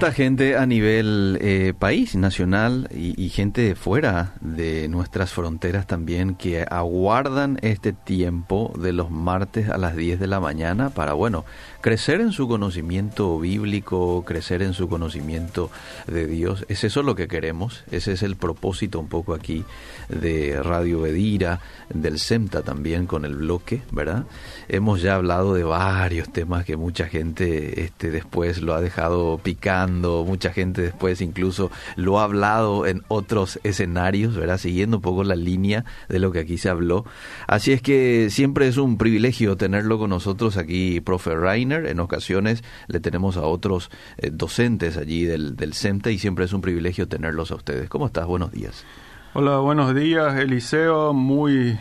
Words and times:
Tanta 0.00 0.16
gente 0.16 0.56
a 0.56 0.64
nivel 0.64 1.36
eh, 1.42 1.74
país, 1.78 2.14
nacional 2.14 2.88
y, 2.90 3.22
y, 3.22 3.28
gente 3.28 3.60
de 3.60 3.74
fuera 3.74 4.32
de 4.40 4.88
nuestras 4.88 5.30
fronteras 5.30 5.86
también 5.86 6.36
que 6.36 6.62
aguardan 6.62 7.58
este 7.60 7.92
tiempo 7.92 8.72
de 8.78 8.94
los 8.94 9.10
martes 9.10 9.68
a 9.68 9.76
las 9.76 9.94
10 9.96 10.18
de 10.18 10.26
la 10.26 10.40
mañana 10.40 10.88
para, 10.88 11.12
bueno, 11.12 11.44
crecer 11.80 12.20
en 12.20 12.32
su 12.32 12.48
conocimiento 12.48 13.38
bíblico, 13.38 14.24
crecer 14.24 14.62
en 14.62 14.72
su 14.74 14.88
conocimiento 14.88 15.70
de 16.06 16.26
Dios. 16.26 16.64
Es 16.68 16.84
eso 16.84 17.02
lo 17.02 17.14
que 17.14 17.28
queremos, 17.28 17.84
ese 17.90 18.12
es 18.12 18.22
el 18.22 18.36
propósito 18.36 19.00
un 19.00 19.08
poco 19.08 19.34
aquí 19.34 19.64
de 20.08 20.62
Radio 20.62 21.02
Bedira, 21.02 21.60
del 21.92 22.18
SEMTA 22.18 22.62
también 22.62 23.06
con 23.06 23.24
el 23.24 23.36
bloque, 23.36 23.82
¿verdad? 23.90 24.24
Hemos 24.68 25.02
ya 25.02 25.16
hablado 25.16 25.54
de 25.54 25.64
varios 25.64 26.32
temas 26.32 26.64
que 26.64 26.76
mucha 26.76 27.06
gente 27.06 27.82
este, 27.82 28.10
después 28.10 28.60
lo 28.62 28.74
ha 28.74 28.80
dejado 28.80 29.38
picando, 29.42 29.89
mucha 30.24 30.52
gente 30.52 30.82
después 30.82 31.20
incluso 31.20 31.70
lo 31.96 32.20
ha 32.20 32.24
hablado 32.24 32.86
en 32.86 33.02
otros 33.08 33.58
escenarios, 33.62 34.36
¿verdad? 34.36 34.58
Siguiendo 34.58 34.98
un 34.98 35.02
poco 35.02 35.24
la 35.24 35.36
línea 35.36 35.84
de 36.08 36.18
lo 36.18 36.32
que 36.32 36.40
aquí 36.40 36.58
se 36.58 36.68
habló. 36.68 37.04
Así 37.46 37.72
es 37.72 37.82
que 37.82 38.28
siempre 38.30 38.68
es 38.68 38.76
un 38.76 38.98
privilegio 38.98 39.56
tenerlo 39.56 39.98
con 39.98 40.10
nosotros 40.10 40.56
aquí, 40.56 41.00
profe 41.00 41.34
Rainer 41.34 41.86
en 41.86 42.00
ocasiones 42.00 42.62
le 42.86 43.00
tenemos 43.00 43.36
a 43.36 43.42
otros 43.42 43.90
eh, 44.18 44.30
docentes 44.32 44.96
allí 44.96 45.24
del, 45.24 45.56
del 45.56 45.74
y 46.06 46.18
siempre 46.18 46.44
es 46.44 46.52
un 46.52 46.60
privilegio 46.60 47.08
tenerlos 47.08 47.50
a 47.50 47.56
ustedes. 47.56 47.88
¿Cómo 47.88 48.06
estás? 48.06 48.26
Buenos 48.26 48.52
días. 48.52 48.84
Hola, 49.32 49.58
buenos 49.58 49.94
días, 49.94 50.36
Eliseo. 50.36 51.12
Muy... 51.12 51.78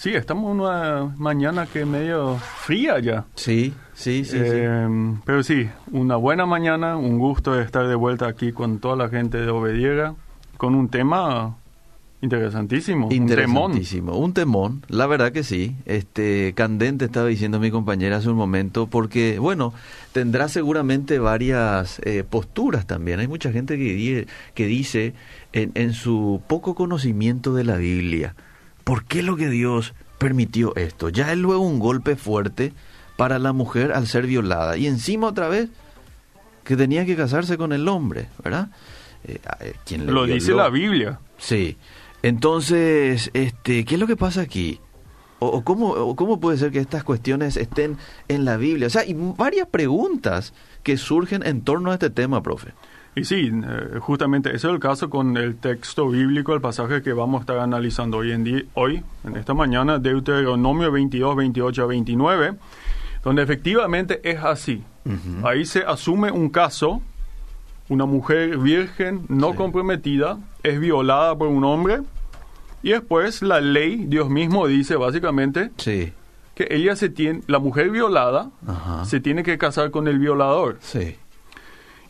Sí, 0.00 0.14
estamos 0.14 0.54
en 0.54 0.60
una 0.60 1.14
mañana 1.18 1.66
que 1.66 1.84
medio 1.84 2.38
fría 2.38 2.98
ya. 3.00 3.26
Sí, 3.34 3.74
sí, 3.92 4.24
sí, 4.24 4.38
eh, 4.40 4.86
sí, 4.88 5.20
Pero 5.26 5.42
sí, 5.42 5.68
una 5.92 6.16
buena 6.16 6.46
mañana, 6.46 6.96
un 6.96 7.18
gusto 7.18 7.60
estar 7.60 7.86
de 7.86 7.94
vuelta 7.96 8.26
aquí 8.26 8.50
con 8.50 8.78
toda 8.78 8.96
la 8.96 9.10
gente 9.10 9.36
de 9.36 9.50
Obediera, 9.50 10.14
con 10.56 10.74
un 10.74 10.88
tema 10.88 11.58
Interesantísimo. 12.22 13.08
Interesantísimo. 13.10 14.12
Un 14.12 14.32
temón. 14.32 14.70
un 14.70 14.80
temón, 14.80 14.82
la 14.88 15.06
verdad 15.06 15.32
que 15.32 15.44
sí. 15.44 15.76
Este, 15.84 16.54
candente 16.54 17.04
estaba 17.04 17.26
diciendo 17.26 17.60
mi 17.60 17.70
compañera 17.70 18.16
hace 18.16 18.30
un 18.30 18.36
momento, 18.36 18.86
porque, 18.86 19.38
bueno, 19.38 19.74
tendrá 20.12 20.48
seguramente 20.48 21.18
varias 21.18 22.00
eh, 22.06 22.24
posturas 22.24 22.86
también. 22.86 23.20
Hay 23.20 23.28
mucha 23.28 23.52
gente 23.52 23.76
que, 23.76 24.26
que 24.54 24.66
dice, 24.66 25.12
en, 25.52 25.72
en 25.74 25.92
su 25.92 26.40
poco 26.46 26.74
conocimiento 26.74 27.52
de 27.52 27.64
la 27.64 27.76
Biblia, 27.76 28.34
¿por 28.84 29.04
qué 29.04 29.22
lo 29.22 29.36
que 29.36 29.48
Dios 29.48 29.94
permitió 30.18 30.74
esto? 30.76 31.08
Ya 31.08 31.32
es 31.32 31.38
luego 31.38 31.62
un 31.62 31.78
golpe 31.78 32.16
fuerte 32.16 32.72
para 33.16 33.38
la 33.38 33.52
mujer 33.52 33.92
al 33.92 34.06
ser 34.06 34.26
violada. 34.26 34.76
Y 34.76 34.86
encima 34.86 35.28
otra 35.28 35.48
vez, 35.48 35.68
que 36.64 36.76
tenía 36.76 37.04
que 37.04 37.16
casarse 37.16 37.56
con 37.56 37.72
el 37.72 37.88
hombre, 37.88 38.28
¿verdad? 38.42 38.70
Eh, 39.24 39.38
¿quién 39.84 40.06
le 40.06 40.12
lo 40.12 40.24
dice 40.26 40.52
la 40.52 40.68
Biblia. 40.68 41.20
Sí. 41.38 41.76
Entonces, 42.22 43.30
este, 43.34 43.84
¿qué 43.84 43.94
es 43.94 44.00
lo 44.00 44.06
que 44.06 44.16
pasa 44.16 44.42
aquí? 44.42 44.80
¿O, 45.38 45.64
cómo, 45.64 46.14
cómo 46.16 46.38
puede 46.38 46.58
ser 46.58 46.70
que 46.70 46.80
estas 46.80 47.02
cuestiones 47.02 47.56
estén 47.56 47.96
en 48.28 48.44
la 48.44 48.58
Biblia? 48.58 48.88
O 48.88 48.90
sea, 48.90 49.02
hay 49.02 49.14
varias 49.16 49.66
preguntas 49.68 50.52
que 50.82 50.98
surgen 50.98 51.46
en 51.46 51.62
torno 51.62 51.90
a 51.90 51.94
este 51.94 52.10
tema, 52.10 52.42
profe. 52.42 52.74
Y 53.16 53.24
sí, 53.24 53.50
eh, 53.52 53.98
justamente 54.00 54.50
ese 54.50 54.68
es 54.68 54.72
el 54.72 54.78
caso 54.78 55.10
con 55.10 55.36
el 55.36 55.56
texto 55.56 56.08
bíblico, 56.08 56.54
el 56.54 56.60
pasaje 56.60 57.02
que 57.02 57.12
vamos 57.12 57.40
a 57.40 57.42
estar 57.42 57.58
analizando 57.58 58.18
hoy 58.18 58.32
en 58.32 58.44
día, 58.44 58.62
hoy, 58.74 59.02
en 59.24 59.36
esta 59.36 59.52
mañana, 59.52 59.98
Deuteronomio 59.98 60.92
22, 60.92 61.36
28 61.36 61.82
a 61.82 61.86
29, 61.86 62.54
donde 63.24 63.42
efectivamente 63.42 64.20
es 64.22 64.38
así. 64.42 64.82
Ahí 65.42 65.64
se 65.64 65.80
asume 65.80 66.30
un 66.30 66.50
caso 66.50 67.02
una 67.90 68.06
mujer 68.06 68.56
virgen 68.56 69.26
no 69.28 69.56
comprometida 69.56 70.38
es 70.62 70.78
violada 70.78 71.36
por 71.36 71.48
un 71.48 71.64
hombre 71.64 72.00
y 72.82 72.90
después 72.90 73.42
la 73.42 73.60
ley, 73.60 74.04
Dios 74.06 74.30
mismo 74.30 74.66
dice 74.66 74.94
básicamente 74.96 75.70
que 76.54 76.68
ella 76.70 76.94
se 76.94 77.08
tiene, 77.08 77.42
la 77.48 77.58
mujer 77.58 77.90
violada 77.90 78.50
se 79.04 79.20
tiene 79.20 79.42
que 79.42 79.58
casar 79.58 79.90
con 79.90 80.06
el 80.08 80.18
violador. 80.18 80.78
Sí. 80.80 81.16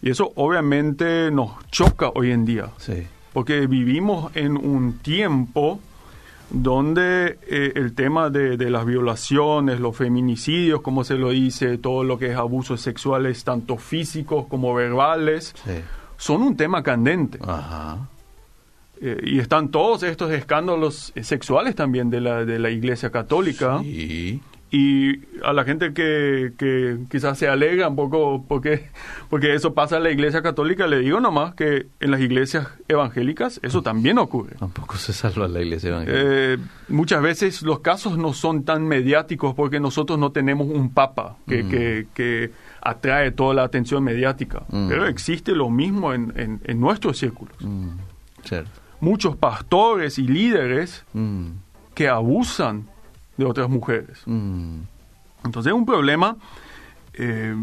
Y 0.03 0.11
eso 0.11 0.33
obviamente 0.37 1.31
nos 1.31 1.53
choca 1.71 2.11
hoy 2.15 2.31
en 2.31 2.45
día. 2.45 2.71
Porque 3.33 3.67
vivimos 3.67 4.35
en 4.35 4.57
un 4.57 4.99
tiempo 4.99 5.79
donde 6.51 7.39
eh, 7.47 7.73
el 7.77 7.95
tema 7.95 8.29
de, 8.31 8.71
las 8.71 8.85
violaciones, 8.85 9.79
los 9.79 9.97
feminicidios, 9.97 10.81
como 10.81 11.05
se 11.05 11.15
lo 11.15 11.31
dice, 11.31 11.79
todo 11.79 12.03
lo 12.03 12.19
que 12.19 12.33
es 12.33 12.37
abusos 12.37 12.81
sexuales, 12.81 13.45
tanto 13.45 13.77
físicos 13.77 14.47
como 14.47 14.75
verbales, 14.75 15.55
son 16.17 16.43
un 16.43 16.57
tema 16.57 16.83
candente. 16.83 17.39
Eh, 19.03 19.19
y 19.23 19.39
están 19.39 19.71
todos 19.71 20.03
estos 20.03 20.31
escándalos 20.33 21.13
sexuales 21.23 21.75
también 21.75 22.11
de 22.11 22.21
la, 22.21 22.45
de 22.45 22.59
la 22.59 22.71
Iglesia 22.71 23.11
Católica. 23.11 23.81
Y 24.73 25.21
a 25.43 25.53
la 25.53 25.65
gente 25.65 25.93
que, 25.93 26.53
que 26.57 26.99
quizás 27.11 27.39
se 27.39 27.49
alegra 27.49 27.89
un 27.89 27.97
poco 27.97 28.45
porque, 28.47 28.89
porque 29.29 29.55
eso 29.55 29.75
pasa 29.75 29.97
en 29.97 30.05
la 30.05 30.11
iglesia 30.11 30.43
católica, 30.43 30.87
le 30.87 31.01
digo 31.01 31.19
nomás 31.19 31.55
que 31.55 31.89
en 31.99 32.11
las 32.13 32.21
iglesias 32.21 32.69
evangélicas 32.87 33.59
eso 33.65 33.83
también 33.83 34.19
ocurre. 34.19 34.55
Tampoco 34.59 34.97
se 34.97 35.13
salva 35.13 35.49
la 35.49 35.61
iglesia 35.61 35.91
evangélica. 35.91 36.23
Eh, 36.25 36.59
muchas 36.89 37.21
veces 37.21 37.63
los 37.63 37.81
casos 37.81 38.17
no 38.17 38.33
son 38.33 38.65
tan 38.65 38.87
mediáticos 38.87 39.55
porque 39.55 39.81
nosotros 39.81 40.21
no 40.21 40.31
tenemos 40.31 40.69
un 40.69 40.95
papa 40.95 41.37
que, 41.49 41.65
mm. 41.65 41.69
que, 41.69 42.07
que 42.15 42.51
atrae 42.81 43.33
toda 43.33 43.55
la 43.55 43.65
atención 43.65 44.05
mediática. 44.05 44.63
Mm. 44.69 44.89
Pero 44.89 45.07
existe 45.07 45.53
lo 45.53 45.69
mismo 45.69 46.13
en, 46.15 46.33
en, 46.37 46.81
nuestros 46.81 47.19
círculos. 47.19 47.57
Mm. 47.61 47.91
Muchos 49.01 49.37
pastores 49.37 50.19
y 50.19 50.27
líderes 50.27 51.05
que 51.95 52.09
abusan 52.09 52.87
de 53.41 53.47
otras 53.47 53.69
mujeres. 53.69 54.23
Mm. 54.27 54.81
Entonces 55.45 55.73
es 55.73 55.77
un 55.77 55.87
problema, 55.87 56.37
eh, 57.15 57.57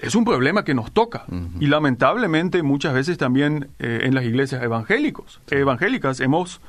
es 0.00 0.14
un 0.14 0.24
problema 0.24 0.64
que 0.64 0.74
nos 0.74 0.90
toca. 0.92 1.26
Y 1.60 1.66
lamentablemente 1.66 2.62
muchas 2.62 2.94
veces 2.94 3.18
también 3.18 3.68
eh, 3.78 4.00
en 4.02 4.14
las 4.14 4.24
iglesias 4.24 4.62
evangélicos, 4.62 5.40
evangélicas 5.50 6.20
hemos 6.20 6.60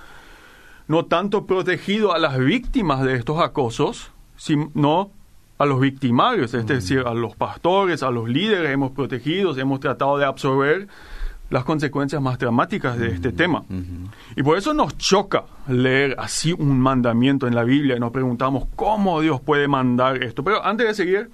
no 0.87 1.05
tanto 1.05 1.45
protegido 1.45 2.13
a 2.13 2.19
las 2.19 2.37
víctimas 2.37 3.03
de 3.03 3.15
estos 3.15 3.41
acosos, 3.41 4.11
sino 4.37 5.11
a 5.57 5.65
los 5.65 5.79
victimarios, 5.79 6.53
es 6.53 6.67
decir, 6.67 6.99
a 6.99 7.13
los 7.13 7.35
pastores, 7.35 8.03
a 8.03 8.11
los 8.11 8.29
líderes 8.29 8.71
hemos 8.71 8.91
protegido, 8.91 9.57
hemos 9.57 9.79
tratado 9.79 10.17
de 10.17 10.25
absorber 10.25 10.87
las 11.49 11.63
consecuencias 11.63 12.21
más 12.21 12.37
dramáticas 12.37 12.97
de 12.97 13.09
este 13.09 13.31
tema. 13.31 13.63
Y 14.35 14.43
por 14.43 14.57
eso 14.57 14.73
nos 14.73 14.97
choca 14.97 15.45
leer 15.67 16.15
así 16.17 16.53
un 16.53 16.79
mandamiento 16.79 17.47
en 17.47 17.55
la 17.55 17.63
Biblia 17.63 17.95
y 17.95 17.99
nos 17.99 18.11
preguntamos 18.11 18.67
cómo 18.75 19.21
Dios 19.21 19.39
puede 19.39 19.67
mandar 19.67 20.23
esto. 20.23 20.43
Pero 20.43 20.63
antes 20.65 20.87
de 20.87 20.93
seguir, 20.93 21.29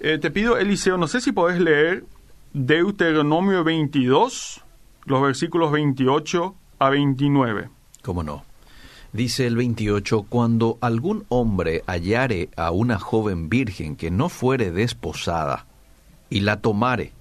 eh, 0.00 0.18
te 0.18 0.30
pido, 0.30 0.56
Eliseo, 0.56 0.96
no 0.96 1.06
sé 1.06 1.20
si 1.20 1.32
podés 1.32 1.60
leer 1.60 2.04
Deuteronomio 2.52 3.64
22, 3.64 4.62
los 5.04 5.22
versículos 5.22 5.70
28 5.72 6.54
a 6.78 6.90
29. 6.90 7.68
¿Cómo 8.02 8.22
no? 8.22 8.44
Dice 9.12 9.46
el 9.46 9.56
28, 9.56 10.24
cuando 10.28 10.78
algún 10.80 11.26
hombre 11.28 11.82
hallare 11.86 12.48
a 12.56 12.70
una 12.70 12.98
joven 12.98 13.50
virgen 13.50 13.94
que 13.96 14.10
no 14.10 14.30
fuere 14.30 14.72
desposada, 14.72 15.66
y 16.30 16.40
la 16.40 16.62
tomare, 16.62 17.12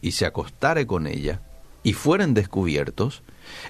y 0.00 0.12
se 0.12 0.24
acostare 0.24 0.86
con 0.86 1.08
ella, 1.08 1.40
y 1.82 1.92
fueren 1.94 2.34
descubiertos, 2.34 3.22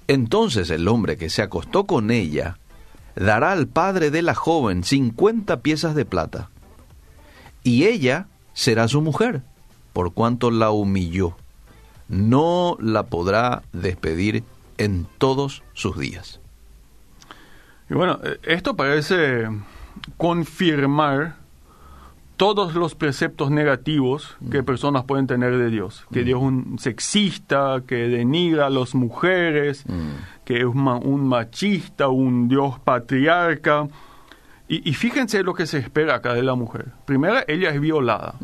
entonces 0.06 0.70
el 0.70 0.88
hombre 0.88 1.16
que 1.16 1.30
se 1.30 1.42
acostó 1.42 1.84
con 1.84 2.10
ella 2.10 2.58
dará 3.16 3.52
al 3.52 3.66
padre 3.66 4.10
de 4.10 4.22
la 4.22 4.34
joven 4.34 4.84
cincuenta 4.84 5.60
piezas 5.60 5.94
de 5.94 6.04
plata, 6.04 6.50
y 7.62 7.84
ella 7.84 8.26
será 8.54 8.88
su 8.88 9.00
mujer, 9.00 9.42
por 9.92 10.12
cuanto 10.12 10.50
la 10.50 10.70
humilló. 10.70 11.36
No 12.08 12.76
la 12.80 13.04
podrá 13.04 13.62
despedir 13.72 14.44
en 14.78 15.06
todos 15.18 15.62
sus 15.72 15.98
días. 15.98 16.40
Y 17.88 17.94
bueno, 17.94 18.20
esto 18.42 18.76
parece 18.76 19.48
confirmar 20.16 21.36
todos 22.36 22.74
los 22.74 22.94
preceptos 22.94 23.50
negativos 23.50 24.36
que 24.50 24.62
mm. 24.62 24.64
personas 24.64 25.04
pueden 25.04 25.26
tener 25.26 25.56
de 25.56 25.70
Dios. 25.70 26.06
Que 26.12 26.22
mm. 26.22 26.24
Dios 26.24 26.40
es 26.40 26.46
un 26.46 26.78
sexista, 26.78 27.82
que 27.86 28.08
denigra 28.08 28.66
a 28.66 28.70
las 28.70 28.94
mujeres, 28.94 29.84
mm. 29.86 30.44
que 30.44 30.58
es 30.58 30.64
un 30.64 31.28
machista, 31.28 32.08
un 32.08 32.48
Dios 32.48 32.78
patriarca. 32.80 33.88
Y, 34.68 34.94
fíjense 34.94 35.42
lo 35.42 35.52
que 35.52 35.66
se 35.66 35.76
espera 35.78 36.14
acá 36.14 36.32
de 36.32 36.42
la 36.42 36.54
mujer. 36.54 36.92
Primero, 37.04 37.40
ella 37.46 37.68
es 37.70 37.78
violada. 37.78 38.36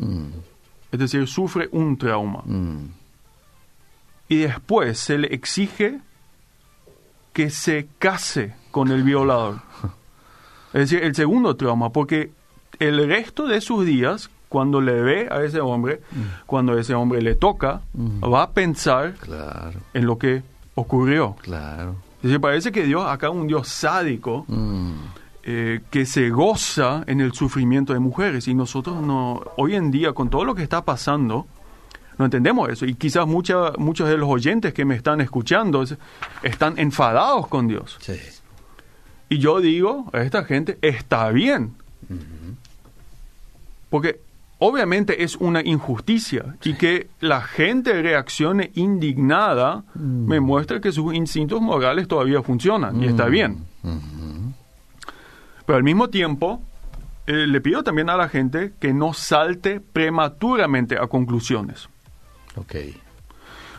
Es 0.91 0.99
decir, 0.99 1.27
sufre 1.27 1.69
un 1.71 1.97
trauma. 1.97 2.43
Y 4.27 4.37
después 4.37 4.99
se 4.99 5.17
le 5.17 5.33
exige 5.33 6.01
que 7.33 7.49
se 7.49 7.87
case 7.97 8.53
con 8.69 8.91
el 8.91 9.03
violador. 9.03 9.61
Es 10.71 10.81
decir, 10.81 11.03
el 11.03 11.15
segundo 11.15 11.55
trauma, 11.55 11.91
porque 11.91 12.31
el 12.79 13.07
resto 13.07 13.47
de 13.47 13.61
sus 13.61 13.85
días, 13.85 14.29
cuando 14.49 14.81
le 14.81 15.01
ve 15.01 15.27
a 15.31 15.43
ese 15.43 15.59
hombre, 15.61 16.01
cuando 16.45 16.77
ese 16.77 16.93
hombre 16.95 17.21
le 17.21 17.35
toca, 17.35 17.81
va 17.95 18.43
a 18.43 18.51
pensar 18.51 19.13
Claro, 19.19 19.79
en 19.93 20.05
lo 20.05 20.17
que 20.17 20.41
ocurrió. 20.75 21.35
claro. 21.41 21.95
Decir, 22.21 22.39
parece 22.41 22.71
que 22.71 22.83
Dios, 22.83 23.05
acá 23.07 23.29
un 23.29 23.47
Dios 23.47 23.67
sádico, 23.67 24.43
Mm, 24.47 24.91
eh, 25.43 25.79
que 25.89 26.05
se 26.05 26.29
goza 26.29 27.03
en 27.07 27.21
el 27.21 27.31
sufrimiento 27.33 27.93
de 27.93 27.99
mujeres. 27.99 28.47
Y 28.47 28.53
nosotros 28.53 29.01
no, 29.01 29.41
hoy 29.57 29.75
en 29.75 29.89
día, 29.89 30.11
con 30.13 30.29
todo 30.29 30.43
lo 30.45 30.53
que 30.53 30.63
está 30.63 30.83
pasando, 30.83 31.47
no 32.17 32.25
entendemos 32.25 32.69
eso. 32.69 32.85
Y 32.85 32.95
quizás 32.95 33.25
mucha- 33.25 33.71
muchos 33.77 34.09
de 34.09 34.17
los 34.17 34.27
oyentes 34.29 34.73
que 34.73 34.83
me 34.83 34.95
están 34.95 35.21
escuchando 35.21 35.81
es- 35.83 35.95
están 36.43 36.77
enfadados 36.77 37.47
con 37.47 37.67
Dios. 37.67 37.97
sí. 38.01 38.13
Y 39.31 39.37
yo 39.37 39.59
digo 39.61 40.09
a 40.11 40.21
esta 40.21 40.43
gente, 40.43 40.77
está 40.81 41.29
bien. 41.29 41.75
Porque 43.89 44.21
obviamente 44.59 45.23
es 45.23 45.35
una 45.37 45.61
injusticia 45.61 46.55
y 46.63 46.75
que 46.75 47.09
la 47.19 47.41
gente 47.41 48.01
reaccione 48.01 48.71
indignada 48.75 49.83
me 49.95 50.39
muestra 50.39 50.79
que 50.79 50.91
sus 50.91 51.13
instintos 51.13 51.61
morales 51.61 52.07
todavía 52.07 52.41
funcionan 52.43 53.01
y 53.01 53.07
está 53.07 53.25
bien. 53.25 53.65
Pero 55.65 55.77
al 55.77 55.83
mismo 55.83 56.09
tiempo, 56.09 56.61
eh, 57.25 57.47
le 57.47 57.61
pido 57.61 57.83
también 57.83 58.09
a 58.09 58.17
la 58.17 58.27
gente 58.27 58.73
que 58.79 58.93
no 58.93 59.13
salte 59.13 59.79
prematuramente 59.79 60.97
a 60.97 61.07
conclusiones. 61.07 61.87
Ok. 62.55 62.75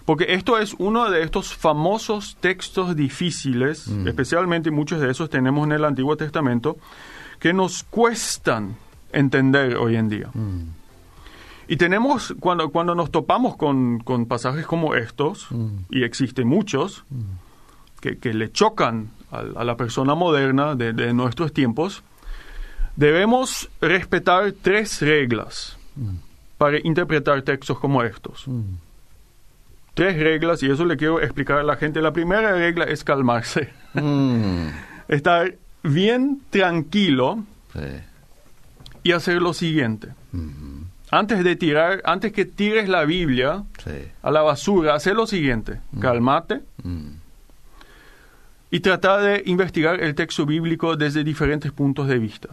Porque 0.04 0.34
esto 0.34 0.58
es 0.58 0.74
uno 0.78 1.10
de 1.10 1.22
estos 1.22 1.54
famosos 1.54 2.36
textos 2.40 2.96
difíciles, 2.96 3.86
especialmente 4.06 4.70
muchos 4.70 5.00
de 5.00 5.10
esos 5.10 5.30
tenemos 5.30 5.66
en 5.66 5.72
el 5.72 5.84
Antiguo 5.84 6.16
Testamento, 6.16 6.78
que 7.38 7.52
nos 7.52 7.82
cuestan 7.84 8.76
entender 9.12 9.76
hoy 9.76 9.96
en 9.96 10.08
día. 10.08 10.30
Y 11.68 11.76
tenemos, 11.76 12.34
cuando, 12.40 12.70
cuando 12.70 12.94
nos 12.94 13.10
topamos 13.10 13.56
con, 13.56 14.00
con 14.00 14.26
pasajes 14.26 14.66
como 14.66 14.94
estos, 14.94 15.48
y 15.90 16.02
existen 16.02 16.48
muchos, 16.48 17.04
que, 18.00 18.18
que 18.18 18.34
le 18.34 18.50
chocan 18.50 19.10
a, 19.30 19.38
a 19.60 19.64
la 19.64 19.76
persona 19.76 20.14
moderna 20.14 20.74
de, 20.74 20.92
de 20.92 21.12
nuestros 21.14 21.52
tiempos, 21.52 22.02
debemos 22.96 23.70
respetar 23.80 24.52
tres 24.60 25.00
reglas 25.00 25.78
para 26.58 26.78
interpretar 26.82 27.40
textos 27.42 27.78
como 27.78 28.02
estos. 28.02 28.46
Tres 29.94 30.18
reglas, 30.18 30.62
y 30.62 30.70
eso 30.70 30.84
le 30.84 30.96
quiero 30.96 31.20
explicar 31.20 31.58
a 31.58 31.62
la 31.62 31.76
gente. 31.76 32.00
La 32.00 32.12
primera 32.12 32.52
regla 32.52 32.84
es 32.84 33.04
calmarse. 33.04 33.72
Mm, 33.94 34.68
Estar 35.08 35.54
bien 35.82 36.40
tranquilo 36.50 37.44
sí. 37.72 37.80
Y 39.02 39.12
hacer 39.12 39.40
lo 39.40 39.54
siguiente. 39.54 40.08
Antes 41.10 41.42
de 41.42 41.56
tirar, 41.56 42.02
antes 42.04 42.32
que 42.32 42.44
tires 42.44 42.88
la 42.88 43.04
Biblia 43.04 43.64
sí. 43.84 43.90
a 44.22 44.30
la 44.30 44.42
basura, 44.42 44.94
hacer 44.94 45.14
lo 45.14 45.26
siguiente. 45.26 45.80
Calmate 46.00 46.60
Mm, 46.82 47.20
y 48.70 48.80
tratar 48.80 49.20
de 49.22 49.42
investigar 49.46 50.00
el 50.00 50.14
texto 50.14 50.46
bíblico 50.46 50.96
desde 50.96 51.24
diferentes 51.24 51.72
puntos 51.72 52.06
de 52.06 52.18
vista. 52.18 52.48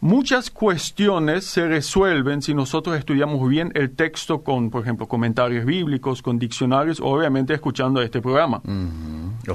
Muchas 0.00 0.50
cuestiones 0.50 1.44
se 1.44 1.68
resuelven 1.68 2.42
si 2.42 2.54
nosotros 2.54 2.98
estudiamos 2.98 3.48
bien 3.48 3.70
el 3.74 3.90
texto 3.94 4.42
con, 4.42 4.70
por 4.70 4.82
ejemplo, 4.82 5.06
comentarios 5.06 5.64
bíblicos, 5.64 6.22
con 6.22 6.38
diccionarios, 6.38 7.00
obviamente 7.00 7.54
escuchando 7.54 8.02
este 8.02 8.20
programa. 8.20 8.62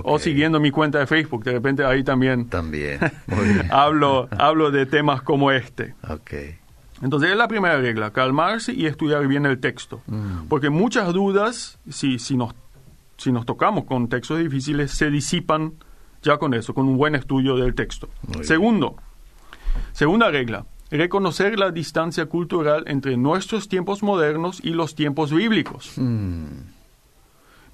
O 0.03 0.19
siguiendo 0.19 0.59
mi 0.59 0.71
cuenta 0.71 0.99
de 0.99 1.07
Facebook. 1.07 1.43
De 1.43 1.51
repente 1.51 1.83
ahí 1.85 2.03
también 2.03 2.47
También. 2.47 2.99
Muy 3.27 3.45
bien. 3.53 3.67
hablo, 3.71 4.27
hablo 4.37 4.71
de 4.71 4.85
temas 4.85 5.21
como 5.21 5.51
este. 5.51 5.95
Entonces 7.01 7.31
es 7.31 7.37
la 7.37 7.47
primera 7.47 7.77
regla, 7.77 8.11
calmarse 8.11 8.73
y 8.73 8.85
estudiar 8.85 9.27
bien 9.27 9.45
el 9.45 9.59
texto. 9.59 10.01
Mm. 10.07 10.47
Porque 10.47 10.69
muchas 10.69 11.13
dudas, 11.13 11.77
si, 11.89 12.19
si, 12.19 12.37
nos, 12.37 12.55
si 13.17 13.31
nos 13.31 13.45
tocamos 13.45 13.83
con 13.85 14.07
textos 14.07 14.39
difíciles, 14.39 14.91
se 14.91 15.09
disipan 15.09 15.73
ya 16.21 16.37
con 16.37 16.53
eso, 16.53 16.73
con 16.73 16.87
un 16.87 16.97
buen 16.97 17.13
estudio 17.15 17.55
del 17.57 17.75
texto. 17.75 18.09
Muy 18.23 18.37
bien. 18.37 18.45
Segundo, 18.45 18.95
segunda 19.91 20.31
regla, 20.31 20.65
reconocer 20.89 21.59
la 21.59 21.71
distancia 21.71 22.25
cultural 22.27 22.85
entre 22.87 23.17
nuestros 23.17 23.67
tiempos 23.67 24.01
modernos 24.01 24.59
y 24.63 24.69
los 24.69 24.95
tiempos 24.95 25.31
bíblicos. 25.33 25.93
Mm, 25.97 26.45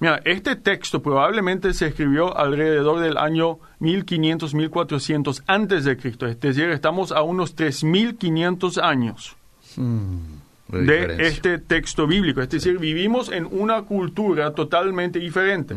Mira, 0.02 0.20
este 0.24 0.56
texto 0.56 1.00
probablemente 1.00 1.72
se 1.74 1.86
escribió 1.86 2.36
alrededor 2.36 2.98
del 2.98 3.16
año 3.16 3.60
1500-1400 3.78 5.44
antes 5.46 5.84
de 5.84 5.96
Cristo. 5.96 6.26
Es 6.26 6.40
decir, 6.40 6.70
estamos 6.70 7.12
a 7.12 7.22
unos 7.22 7.54
3500 7.54 8.78
años 8.78 9.36
mm. 9.76 10.16
Muy 10.70 10.86
de 10.86 11.28
este 11.28 11.58
texto 11.58 12.08
bíblico. 12.08 12.42
Es 12.42 12.50
decir, 12.50 12.80
vivimos 12.80 13.30
en 13.30 13.46
una 13.48 13.82
cultura 13.82 14.52
totalmente 14.54 15.20
diferente. 15.20 15.76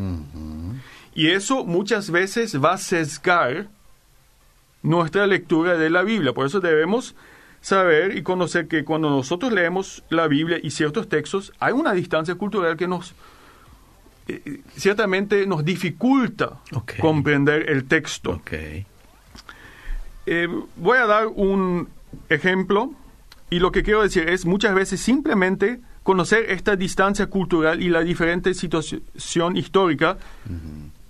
Y 1.13 1.27
eso 1.27 1.63
muchas 1.63 2.09
veces 2.09 2.59
va 2.59 2.73
a 2.73 2.77
sesgar 2.79 3.67
nuestra 4.81 5.27
lectura 5.27 5.77
de 5.77 5.91
la 5.91 6.01
Biblia. 6.01 6.33
Por 6.33 6.47
eso 6.47 6.59
debemos 6.59 7.13
saber 7.61 8.17
y 8.17 8.23
conocer 8.23 8.67
que 8.67 8.83
cuando 8.85 9.11
nosotros 9.11 9.53
leemos 9.53 10.03
la 10.09 10.27
Biblia 10.27 10.57
y 10.63 10.71
ciertos 10.71 11.09
textos, 11.09 11.53
hay 11.59 11.73
una 11.73 11.93
distancia 11.93 12.33
cultural 12.33 12.75
que 12.75 12.87
nos 12.87 13.13
eh, 14.27 14.61
ciertamente 14.75 15.45
nos 15.45 15.63
dificulta 15.63 16.59
comprender 16.99 17.69
el 17.69 17.85
texto. 17.85 18.41
Eh, 20.25 20.47
voy 20.75 20.97
a 20.97 21.05
dar 21.05 21.27
un 21.27 21.89
ejemplo 22.29 22.93
y 23.49 23.59
lo 23.59 23.71
que 23.71 23.83
quiero 23.83 24.01
decir 24.01 24.27
es 24.27 24.45
muchas 24.45 24.73
veces 24.73 24.99
simplemente 24.99 25.79
conocer 26.03 26.49
esta 26.51 26.75
distancia 26.75 27.27
cultural 27.27 27.81
y 27.81 27.89
la 27.89 28.01
diferente 28.01 28.53
situación 28.53 29.57
histórica 29.57 30.17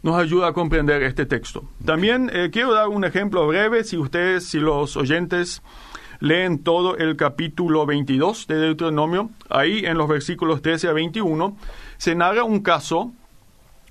nos 0.04 0.18
ayuda 0.18 0.50
a 0.50 0.54
comprender 0.54 1.02
este 1.04 1.26
texto. 1.26 1.64
También 1.84 2.30
eh, 2.32 2.50
quiero 2.52 2.74
dar 2.74 2.90
un 2.90 3.04
ejemplo 3.06 3.48
breve, 3.48 3.84
si 3.84 3.98
ustedes, 3.98 4.46
si 4.46 4.60
los 4.60 4.96
oyentes 4.98 5.64
leen 6.20 6.60
todo 6.60 6.98
el 6.98 7.16
capítulo 7.16 7.86
22 7.86 8.48
de 8.48 8.56
Deuteronomio, 8.56 9.32
ahí 9.50 9.86
en 9.86 9.98
los 9.98 10.08
versículos 10.08 10.62
13 10.62 10.90
a 10.90 10.94
21, 10.94 11.58
se 11.98 12.16
narra 12.16 12.44
un 12.44 12.60
caso 12.62 13.12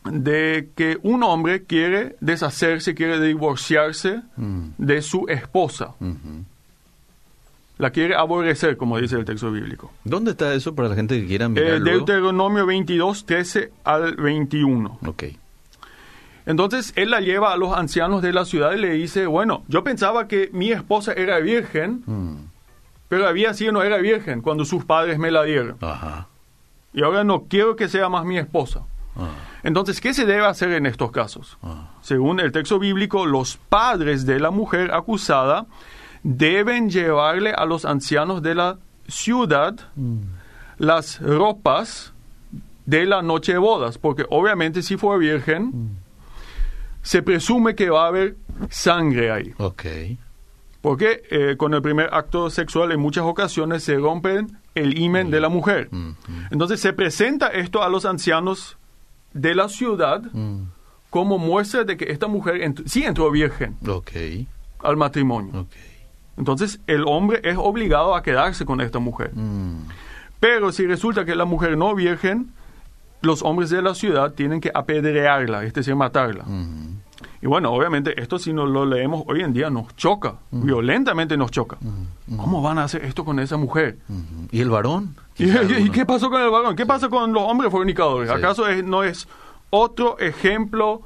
de 0.04 0.68
que 0.76 0.98
un 1.02 1.22
hombre 1.22 1.64
quiere 1.64 2.16
deshacerse, 2.20 2.94
quiere 2.94 3.18
divorciarse 3.20 4.20
Mm, 4.36 4.68
de 4.78 5.00
su 5.02 5.26
esposa. 5.28 5.94
La 7.78 7.90
quiere 7.90 8.14
aborrecer, 8.14 8.76
como 8.76 8.98
dice 8.98 9.16
el 9.16 9.24
texto 9.24 9.50
bíblico. 9.50 9.90
¿Dónde 10.04 10.30
está 10.32 10.54
eso 10.54 10.74
para 10.76 10.88
la 10.90 10.94
gente 10.94 11.20
que 11.20 11.26
quiera 11.26 11.46
Eh, 11.46 11.48
mirar 11.48 11.80
luego? 11.80 11.96
Deuteronomio 12.06 12.66
22, 12.66 13.24
13 13.26 13.72
al 13.82 14.14
21. 14.16 14.98
Ok. 15.06 15.24
Entonces 16.46 16.92
él 16.96 17.10
la 17.10 17.20
lleva 17.20 17.52
a 17.52 17.56
los 17.56 17.74
ancianos 17.74 18.20
de 18.22 18.32
la 18.32 18.44
ciudad 18.44 18.72
y 18.74 18.78
le 18.80 18.90
dice, 18.92 19.26
bueno, 19.26 19.64
yo 19.68 19.82
pensaba 19.82 20.28
que 20.28 20.50
mi 20.52 20.70
esposa 20.70 21.14
era 21.14 21.38
virgen, 21.40 22.02
Mm, 22.06 22.34
pero 23.08 23.26
había 23.26 23.54
sido 23.54 23.72
no 23.72 23.82
era 23.82 23.96
virgen 23.98 24.40
cuando 24.42 24.64
sus 24.64 24.84
padres 24.84 25.18
me 25.18 25.30
la 25.30 25.42
dieron. 25.44 25.76
Ajá. 25.80 26.28
Y 26.94 27.02
ahora 27.02 27.24
no 27.24 27.44
quiero 27.48 27.76
que 27.76 27.88
sea 27.88 28.08
más 28.08 28.24
mi 28.24 28.38
esposa. 28.38 28.82
Ah, 29.16 29.30
Entonces, 29.62 30.00
¿qué 30.00 30.14
se 30.14 30.24
debe 30.26 30.46
hacer 30.46 30.72
en 30.72 30.86
estos 30.86 31.10
casos? 31.10 31.58
ah. 31.62 31.90
Según 32.00 32.40
el 32.40 32.52
texto 32.52 32.78
bíblico, 32.78 33.26
los 33.26 33.56
padres 33.56 34.24
de 34.26 34.38
la 34.40 34.50
mujer 34.50 34.92
acusada 34.92 35.66
deben 36.22 36.88
llevarle 36.90 37.52
a 37.52 37.64
los 37.64 37.84
ancianos 37.84 38.42
de 38.42 38.54
la 38.54 38.78
ciudad 39.08 39.74
las 40.78 41.20
ropas 41.20 42.12
de 42.86 43.06
la 43.06 43.22
noche 43.22 43.52
de 43.52 43.58
bodas, 43.58 43.98
porque 43.98 44.24
obviamente 44.30 44.82
si 44.82 44.96
fue 44.96 45.18
virgen, 45.18 45.96
se 47.02 47.22
presume 47.22 47.74
que 47.74 47.90
va 47.90 48.04
a 48.04 48.08
haber 48.08 48.36
sangre 48.70 49.30
ahí, 49.30 49.52
Ok. 49.58 49.84
Porque 50.84 51.22
eh, 51.30 51.56
con 51.56 51.72
el 51.72 51.80
primer 51.80 52.10
acto 52.12 52.50
sexual 52.50 52.92
en 52.92 53.00
muchas 53.00 53.24
ocasiones 53.24 53.82
se 53.82 53.96
rompen 53.96 54.58
el 54.74 54.98
himen 54.98 55.30
de 55.30 55.40
la 55.40 55.48
mujer. 55.48 55.88
Mm, 55.90 56.08
mm, 56.10 56.14
Entonces 56.50 56.78
se 56.78 56.92
presenta 56.92 57.46
esto 57.48 57.82
a 57.82 57.88
los 57.88 58.04
ancianos 58.04 58.76
de 59.32 59.54
la 59.54 59.70
ciudad 59.70 60.20
mm. 60.30 60.60
como 61.08 61.38
muestra 61.38 61.84
de 61.84 61.96
que 61.96 62.12
esta 62.12 62.26
mujer 62.26 62.56
ent- 62.56 62.82
sí 62.86 63.02
entró 63.02 63.30
virgen 63.30 63.78
al 64.80 64.98
matrimonio. 64.98 65.66
Entonces 66.36 66.78
el 66.86 67.04
hombre 67.06 67.40
es 67.44 67.56
obligado 67.56 68.14
a 68.14 68.22
quedarse 68.22 68.66
con 68.66 68.82
esta 68.82 68.98
mujer. 68.98 69.32
Pero 70.38 70.70
si 70.70 70.86
resulta 70.86 71.24
que 71.24 71.34
la 71.34 71.46
mujer 71.46 71.78
no 71.78 71.94
virgen, 71.94 72.52
los 73.22 73.42
hombres 73.42 73.70
de 73.70 73.80
la 73.80 73.94
ciudad 73.94 74.34
tienen 74.34 74.60
que 74.60 74.70
apedrearla, 74.74 75.64
es 75.64 75.72
decir, 75.72 75.94
matarla. 75.96 76.44
mm, 76.44 76.83
Y 77.44 77.46
bueno, 77.46 77.70
obviamente 77.74 78.18
esto 78.22 78.38
si 78.38 78.54
no 78.54 78.64
lo 78.64 78.86
leemos 78.86 79.22
hoy 79.26 79.42
en 79.42 79.52
día 79.52 79.68
nos 79.68 79.94
choca, 79.96 80.36
violentamente 80.50 81.36
nos 81.36 81.50
choca. 81.50 81.76
¿Cómo 82.38 82.62
van 82.62 82.78
a 82.78 82.84
hacer 82.84 83.04
esto 83.04 83.22
con 83.22 83.38
esa 83.38 83.58
mujer? 83.58 83.98
¿Y 84.50 84.62
el 84.62 84.70
varón? 84.70 85.14
¿Y, 85.36 85.90
qué 85.90 86.06
pasó 86.06 86.30
con 86.30 86.40
el 86.40 86.48
varón? 86.48 86.74
¿Qué 86.74 86.86
pasa 86.86 87.10
con 87.10 87.34
los 87.34 87.42
hombres 87.42 87.70
fornicadores? 87.70 88.30
Sí. 88.30 88.34
¿Acaso 88.34 88.66
es- 88.66 88.82
no 88.82 89.02
es 89.04 89.28
otro 89.68 90.18
ejemplo 90.20 91.02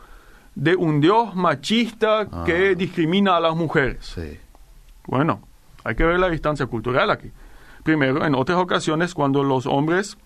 de 0.54 0.76
un 0.76 1.00
Dios 1.00 1.35
machista 1.35 2.28
Ah. 2.30 2.45
que 2.47 2.76
discrimina 2.76 3.37
a 3.37 3.40
las 3.40 3.57
mujeres? 3.57 3.99
Sí. 4.07 4.38
Bueno, 5.09 5.40
hay 5.83 5.97
que 5.97 6.04
ver 6.04 6.21
la 6.21 6.30
distancia 6.30 6.66
cultural 6.66 7.11
aquí. 7.11 7.33
primero, 7.83 8.25
en 8.25 8.35
otras 8.37 8.59
ocasiones, 8.59 9.12
cuando 9.14 9.42
los 9.42 9.64
hombres 9.66 10.18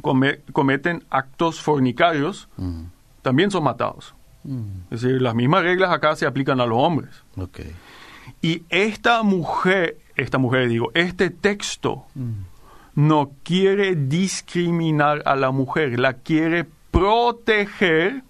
come- 0.00 0.40
cometen 0.52 1.04
actos 1.10 1.60
fornicarios, 1.60 2.48
también 3.20 3.50
son 3.50 3.64
matados. 3.64 4.14
Mm, 4.44 4.92
Es 4.94 5.02
decir, 5.02 5.20
las 5.20 5.34
mismas 5.34 5.62
reglas 5.62 5.90
acá 5.90 6.14
se 6.16 6.26
aplican 6.26 6.60
a 6.60 6.66
los 6.66 6.78
hombres. 6.78 7.10
ok. 7.36 7.60
Y 8.40 8.62
esta 8.70 9.22
mujer, 9.22 9.98
esta 10.16 10.38
mujer 10.38 10.68
digo, 10.68 10.90
este 10.94 11.30
texto 11.30 12.04
Mm, 12.14 12.44
no 12.94 13.32
quiere 13.42 13.96
discriminar 13.96 15.22
a 15.26 15.34
la 15.36 15.50
mujer, 15.50 15.98
la 15.98 16.14
quiere 16.14 16.66
proteger 16.90 18.22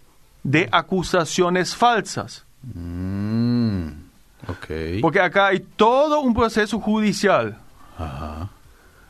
de 0.42 0.68
acusaciones 0.72 1.74
falsas. 1.76 2.44
mm, 2.74 3.86
ok. 4.48 5.00
Porque 5.00 5.20
acá 5.20 5.48
hay 5.48 5.60
todo 5.60 6.20
un 6.20 6.32
proceso 6.34 6.80
judicial 6.80 7.58
Ajá. 7.98 8.48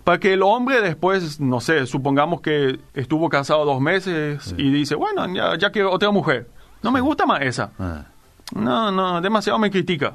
para 0.05 0.19
que 0.19 0.33
el 0.33 0.43
hombre 0.43 0.81
después, 0.81 1.39
no 1.41 1.61
sé, 1.61 1.87
supongamos 1.87 2.41
que 2.41 2.79
estuvo 2.95 3.29
casado 3.29 3.65
dos 3.65 3.81
meses 3.81 4.55
y 4.59 4.71
dice, 4.71 4.95
bueno, 4.97 5.33
ya, 5.35 5.57
ya 5.57 5.71
quiero 5.71 5.93
otra 5.93 6.11
mujer. 6.11 6.49
No 6.85 6.93
me 6.93 7.01
gusta 7.01 7.27
más 7.27 7.41
esa. 7.43 7.71
Ah, 7.79 8.05
No, 8.55 8.93
no, 8.93 9.21
demasiado 9.21 9.59
me 9.59 9.71
critica. 9.71 10.15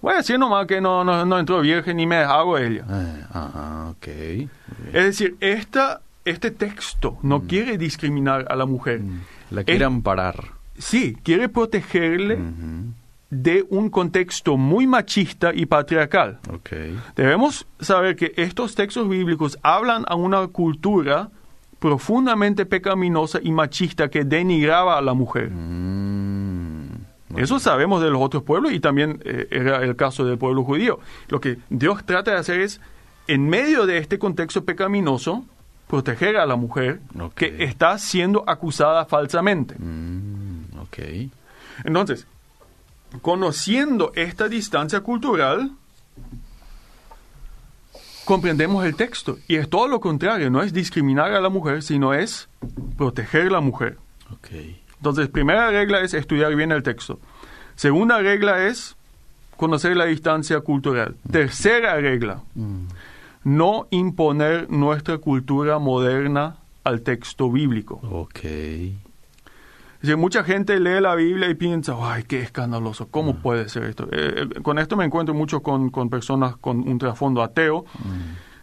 Voy 0.00 0.12
a 0.14 0.18
decir 0.18 0.38
nomás 0.38 0.66
que 0.66 0.80
no, 0.80 1.02
no, 1.02 1.24
no 1.24 1.38
entró 1.38 1.60
virgen 1.60 1.96
ni 1.96 2.06
me 2.06 2.18
hago 2.18 2.56
ella. 2.58 2.84
ah, 2.88 3.16
ajá, 3.32 3.88
ok. 3.90 4.06
Es 4.92 5.04
decir, 5.04 5.36
esta, 5.40 6.00
este 6.24 6.50
texto 6.52 7.18
no 7.22 7.42
quiere 7.42 7.76
discriminar 7.78 8.46
a 8.48 8.54
la 8.54 8.64
mujer. 8.66 9.00
Mm, 9.00 9.20
La 9.50 9.64
quiere 9.64 9.80
Es- 9.80 9.86
amparar. 9.86 10.44
Sí, 10.78 11.16
quiere 11.24 11.48
protegerle 11.48 12.34
Ujú, 12.36 12.92
de 13.30 13.66
un 13.70 13.90
contexto 13.90 14.56
muy 14.56 14.86
machista 14.86 15.50
y 15.52 15.66
patriarcal. 15.66 16.38
Ok. 16.52 16.70
Debemos 17.16 17.66
saber 17.80 18.14
que 18.14 18.32
estos 18.36 18.76
textos 18.76 19.08
bíblicos 19.08 19.58
hablan 19.64 20.04
a 20.06 20.14
una 20.14 20.46
cultura 20.46 21.30
profundamente 21.78 22.66
pecaminosa 22.66 23.38
y 23.42 23.52
machista 23.52 24.08
que 24.08 24.24
denigraba 24.24 24.98
a 24.98 25.02
la 25.02 25.14
mujer. 25.14 25.50
Mm, 25.50 26.88
Eso 27.36 27.58
sabemos 27.60 28.02
de 28.02 28.10
los 28.10 28.20
otros 28.22 28.42
pueblos 28.42 28.72
y 28.72 28.80
también 28.80 29.20
eh, 29.24 29.46
era 29.50 29.82
el 29.84 29.94
caso 29.96 30.24
del 30.24 30.38
pueblo 30.38 30.64
judío. 30.64 30.98
Lo 31.28 31.40
que 31.40 31.58
Dios 31.68 32.04
trata 32.04 32.32
de 32.32 32.38
hacer 32.38 32.60
es, 32.60 32.80
en 33.26 33.48
medio 33.48 33.86
de 33.86 33.98
este 33.98 34.18
contexto 34.18 34.64
pecaminoso, 34.64 35.44
proteger 35.88 36.36
a 36.36 36.46
la 36.46 36.56
mujer 36.56 37.00
que 37.34 37.64
está 37.64 37.96
siendo 37.98 38.44
acusada 38.46 39.04
falsamente. 39.04 39.74
mm, 39.78 40.78
ok. 40.80 40.98
Entonces, 41.84 42.26
conociendo 43.22 44.12
esta 44.14 44.48
distancia 44.48 45.00
cultural, 45.00 45.70
comprendemos 48.28 48.84
el 48.84 48.94
texto. 48.94 49.38
Y 49.48 49.56
es 49.56 49.70
todo 49.70 49.88
lo 49.88 50.00
contrario, 50.00 50.50
no 50.50 50.62
es 50.62 50.74
discriminar 50.74 51.32
a 51.32 51.40
la 51.40 51.48
mujer, 51.48 51.82
sino 51.82 52.12
es 52.12 52.46
proteger 52.98 53.46
a 53.46 53.50
la 53.52 53.60
mujer. 53.60 53.96
Ok. 54.30 54.48
Entonces, 54.98 55.28
primera 55.28 55.70
regla 55.70 56.00
es 56.02 56.12
estudiar 56.12 56.54
bien 56.54 56.70
el 56.70 56.82
texto. 56.82 57.18
Segunda 57.74 58.18
regla 58.18 58.66
es 58.66 58.96
conocer 59.56 59.96
la 59.96 60.04
distancia 60.04 60.60
cultural. 60.60 61.16
Tercera 61.32 61.94
regla, 61.96 62.42
Mm, 62.54 62.86
no 63.44 63.86
imponer 63.90 64.68
nuestra 64.70 65.16
cultura 65.18 65.78
moderna 65.78 66.56
al 66.84 67.00
texto 67.00 67.50
bíblico. 67.50 67.94
ok. 68.10 68.40
Decir, 70.00 70.16
mucha 70.16 70.44
gente 70.44 70.78
lee 70.78 71.00
la 71.00 71.16
Biblia 71.16 71.50
y 71.50 71.54
piensa, 71.54 71.96
ay, 72.00 72.22
qué 72.22 72.40
escandaloso, 72.40 73.08
¿cómo 73.08 73.36
puede 73.36 73.68
ser 73.68 73.84
esto? 73.84 74.04
Eh, 74.12 74.46
eh, 74.56 74.62
con 74.62 74.78
esto 74.78 74.96
me 74.96 75.04
encuentro 75.04 75.34
mucho 75.34 75.60
con, 75.60 75.90
con 75.90 76.08
personas 76.08 76.56
con 76.56 76.88
un 76.88 76.98
trasfondo 76.98 77.42
ateo. 77.42 77.84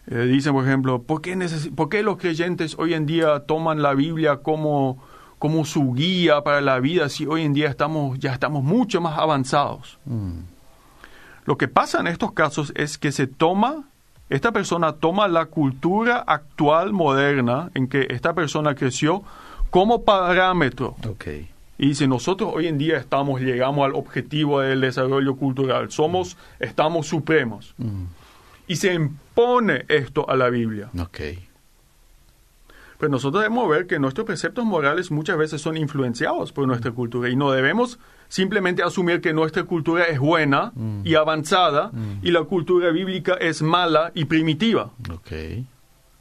Eh, 0.06 0.20
dicen, 0.20 0.54
por 0.54 0.64
ejemplo, 0.64 1.02
¿por 1.02 1.20
qué, 1.20 1.36
¿por 1.74 1.88
qué 1.90 2.02
los 2.02 2.16
creyentes 2.16 2.76
hoy 2.78 2.94
en 2.94 3.04
día 3.04 3.40
toman 3.40 3.82
la 3.82 3.92
Biblia 3.92 4.38
como, 4.38 5.02
como 5.38 5.66
su 5.66 5.92
guía 5.92 6.40
para 6.42 6.62
la 6.62 6.80
vida 6.80 7.10
si 7.10 7.26
hoy 7.26 7.42
en 7.42 7.52
día 7.52 7.68
estamos, 7.68 8.18
ya 8.18 8.32
estamos 8.32 8.64
mucho 8.64 9.02
más 9.02 9.18
avanzados? 9.18 9.98
Mm, 10.06 10.38
Lo 11.44 11.58
que 11.58 11.68
pasa 11.68 12.00
en 12.00 12.06
estos 12.06 12.32
casos 12.32 12.72
es 12.76 12.96
que 12.96 13.12
se 13.12 13.26
toma, 13.26 13.82
esta 14.30 14.52
persona 14.52 14.92
toma 14.92 15.28
la 15.28 15.46
cultura 15.46 16.18
actual 16.26 16.94
moderna 16.94 17.70
en 17.74 17.88
que 17.88 18.06
esta 18.08 18.32
persona 18.32 18.74
creció 18.74 19.22
como 19.70 20.04
parámetro. 20.04 20.96
ok. 21.08 21.26
Y 21.78 21.88
dice, 21.88 22.08
nosotros 22.08 22.50
hoy 22.54 22.68
en 22.68 22.78
día 22.78 22.96
estamos, 22.96 23.40
llegamos 23.42 23.84
al 23.84 23.94
objetivo 23.94 24.60
del 24.60 24.80
desarrollo 24.80 25.36
cultural, 25.36 25.90
somos, 25.90 26.38
estamos 26.58 27.06
supremos. 27.06 27.74
Mm, 27.76 28.04
Y 28.68 28.76
se 28.76 28.94
impone 28.94 29.84
esto 29.88 30.28
a 30.28 30.36
la 30.36 30.48
Biblia. 30.48 30.88
ok. 30.98 31.20
Pero 32.98 33.10
nosotros 33.10 33.42
debemos 33.42 33.68
ver 33.68 33.86
que 33.86 33.98
nuestros 33.98 34.24
preceptos 34.26 34.64
morales 34.64 35.10
muchas 35.10 35.36
veces 35.36 35.60
son 35.60 35.76
influenciados 35.76 36.50
por 36.50 36.66
nuestra 36.66 36.92
cultura 36.92 37.28
y 37.28 37.36
no 37.36 37.50
debemos 37.50 37.98
simplemente 38.28 38.82
asumir 38.82 39.20
que 39.20 39.34
nuestra 39.34 39.64
cultura 39.64 40.04
es 40.04 40.18
buena 40.18 40.72
y 41.04 41.14
avanzada 41.14 41.90
y 42.22 42.30
la 42.30 42.42
cultura 42.44 42.90
bíblica 42.92 43.34
es 43.34 43.60
mala 43.60 44.12
y 44.14 44.24
primitiva. 44.24 44.92
Ok. 45.12 45.30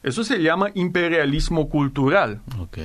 Eso 0.03 0.25
se 0.25 0.39
llama 0.41 0.69
imperialismo 0.75 1.69
cultural. 1.69 2.41
Ok. 2.59 2.77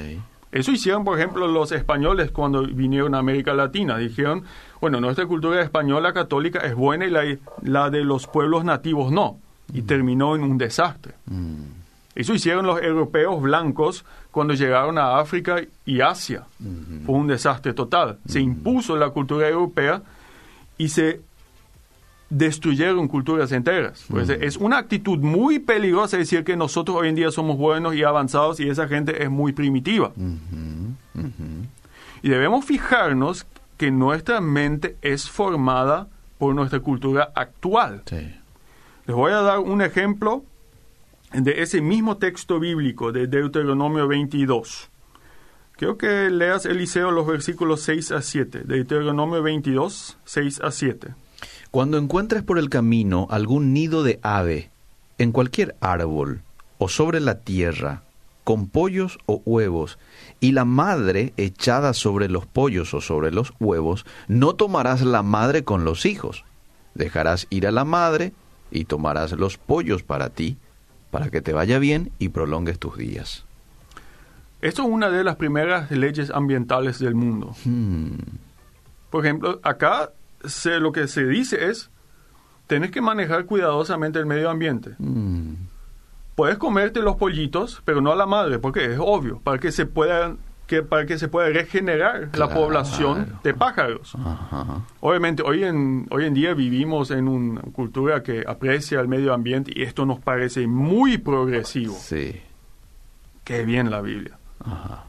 Eso 0.53 0.73
hicieron, 0.73 1.05
por 1.05 1.19
ejemplo, 1.19 1.47
los 1.47 1.71
españoles 1.73 2.31
cuando 2.33 2.63
vinieron 2.63 3.15
a 3.15 3.19
América 3.19 3.55
Latina. 3.55 3.97
Dijeron, 3.99 4.43
bueno, 4.81 5.01
nuestra 5.01 5.27
cultura 5.27 5.63
española 5.63 6.13
católica 6.13 6.59
es 6.61 6.75
buena 6.75 7.07
y 7.07 7.11
la, 7.11 7.23
la 7.63 7.91
de 7.91 8.03
los 8.05 8.27
pueblos 8.27 8.65
nativos 8.65 9.13
no. 9.13 9.39
Y 9.73 9.83
terminó 9.83 10.35
en 10.35 10.43
un 10.43 10.59
desastre. 10.59 11.15
Mm, 11.27 11.63
Eso 12.17 12.35
hicieron 12.35 12.67
los 12.67 12.83
europeos 12.83 13.41
blancos 13.41 14.05
cuando 14.33 14.55
llegaron 14.55 14.99
a 14.99 15.19
África 15.21 15.61
y 15.87 16.01
Asia. 16.01 16.45
Fue 17.07 17.15
un 17.15 17.29
desastre 17.29 17.73
total. 17.73 18.19
Se 18.27 18.41
impuso 18.41 18.97
la 18.97 19.11
cultura 19.11 19.49
europea 19.49 20.03
y 20.77 20.89
se 20.89 21.21
destruyeron 22.31 23.09
culturas 23.09 23.53
enteras. 23.53 24.05
Pues 24.09 24.29
Es 24.29 24.57
una 24.57 24.79
actitud 24.79 25.19
muy 25.19 25.59
peligrosa 25.59 26.17
decir 26.17 26.45
que 26.45 26.57
nosotros 26.57 26.97
hoy 26.97 27.09
en 27.09 27.17
día 27.17 27.31
somos 27.31 27.59
buenos 27.59 27.95
y 27.95 28.05
avanzados 28.05 28.61
y 28.61 28.69
esa 28.69 28.89
gente 28.89 29.23
es 29.23 29.31
muy 29.31 29.53
primitiva. 29.53 30.13
ujú, 30.17 30.95
ujú. 31.15 31.67
Y 32.23 32.29
debemos 32.29 32.65
fijarnos 32.65 33.47
que 33.77 33.91
nuestra 33.91 34.41
mente 34.41 34.97
es 35.03 35.29
formada 35.29 36.09
por 36.39 36.55
nuestra 36.55 36.81
cultura 36.81 37.33
actual. 37.35 38.03
Sí. 38.07 38.35
Les 39.07 39.17
voy 39.17 39.33
a 39.33 39.41
dar 39.41 39.59
un 39.59 39.83
ejemplo 39.83 40.45
de 41.33 41.63
ese 41.63 41.81
mismo 41.81 42.19
texto 42.19 42.61
bíblico 42.61 43.11
de 43.13 43.27
Deuteronomio 43.27 44.07
22. 44.07 44.91
Quiero 45.77 45.97
que 45.97 46.29
leas, 46.29 46.67
Eliseo, 46.67 47.11
los 47.11 47.27
versículos 47.27 47.81
6 47.83 48.13
a 48.13 48.21
7. 48.21 48.65
Deuteronomio 48.65 49.43
22, 49.43 50.19
6 50.25 50.61
a 50.61 50.71
7. 50.71 51.15
Cuando 51.71 51.99
encuentres 51.99 52.43
por 52.43 52.59
el 52.59 52.69
camino 52.69 53.29
algún 53.31 53.73
nido 53.73 54.03
de 54.03 54.19
ave, 54.23 54.71
en 55.19 55.31
cualquier 55.31 55.77
árbol 55.81 56.43
o 56.79 56.89
sobre 56.89 57.21
la 57.21 57.41
tierra, 57.41 58.03
con 58.43 58.69
pollos 58.69 59.19
o 59.27 59.41
huevos, 59.45 59.99
y 60.41 60.53
la 60.53 60.65
madre 60.65 61.33
echada 61.37 61.93
sobre 61.93 62.29
los 62.29 62.47
pollos 62.47 62.93
o 62.95 63.01
sobre 63.01 63.31
los 63.31 63.53
huevos, 63.61 64.05
no 64.27 64.55
tomarás 64.55 65.03
la 65.03 65.23
madre 65.23 65.63
con 65.63 65.85
los 65.85 66.07
hijos. 66.07 66.45
Dejarás 66.95 67.47
ir 67.51 67.69
a 67.69 67.71
la 67.71 67.85
madre 67.85 68.33
y 68.73 68.87
tomarás 68.87 69.33
los 69.33 69.57
pollos 69.57 70.03
para 70.03 70.31
ti, 70.31 70.57
para 71.13 71.31
que 71.31 71.41
te 71.43 71.53
vaya 71.53 71.79
bien 71.79 72.11
y 72.19 72.31
prolongues 72.31 72.81
tus 72.81 72.97
días. 72.97 73.45
Esto 74.61 74.83
es 74.83 74.89
una 74.89 75.11
de 75.11 75.23
las 75.23 75.37
primeras 75.37 75.91
leyes 75.93 76.31
ambientales 76.31 76.99
del 76.99 77.15
mundo. 77.15 77.55
Hmm, 77.65 78.17
Por 79.11 79.25
ejemplo, 79.25 79.61
acá 79.63 80.11
se- 80.45 80.81
lo 80.81 80.93
que 80.93 81.07
se 81.09 81.25
dice 81.27 81.71
es, 81.71 81.91
tenés 82.67 82.91
que 82.91 83.01
manejar 83.01 83.47
cuidadosamente 83.47 84.19
el 84.19 84.27
medio 84.27 84.51
ambiente. 84.51 84.95
hmm, 84.99 85.55
Puedes 86.37 86.57
comerte 86.59 87.01
los 87.03 87.17
pollitos, 87.17 87.83
pero 87.85 88.01
no 88.01 88.13
a 88.13 88.17
la 88.17 88.25
madre, 88.27 88.59
porque 88.59 88.85
es 88.87 88.99
obvio, 88.99 89.41
para 89.41 89.59
que 89.59 89.73
se 89.73 89.85
pueda, 89.85 90.37
que, 90.67 90.83
para 90.83 91.05
que 91.05 91.19
se 91.19 91.29
pueda 91.29 91.49
regenerar 91.51 92.31
la 92.35 92.49
población 92.55 93.39
de 93.43 93.53
pájaros. 93.53 94.15
ajá, 94.15 94.81
Obviamente, 95.01 95.43
hoy 95.43 95.65
en, 95.65 96.07
hoy 96.11 96.25
en 96.25 96.33
día 96.33 96.55
vivimos 96.55 97.11
en 97.11 97.29
una 97.29 97.61
cultura 97.73 98.23
que 98.23 98.45
aprecia 98.47 99.01
el 99.01 99.09
medio 99.09 99.35
ambiente 99.35 99.71
y 99.75 99.83
esto 99.83 100.07
nos 100.07 100.19
parece 100.21 100.67
muy 100.67 101.19
progresivo. 101.19 101.95
sí, 101.95 102.41
Qué 103.45 103.65
bien 103.65 103.91
la 103.91 104.01
Biblia. 104.01 104.39
ajá, 104.65 105.05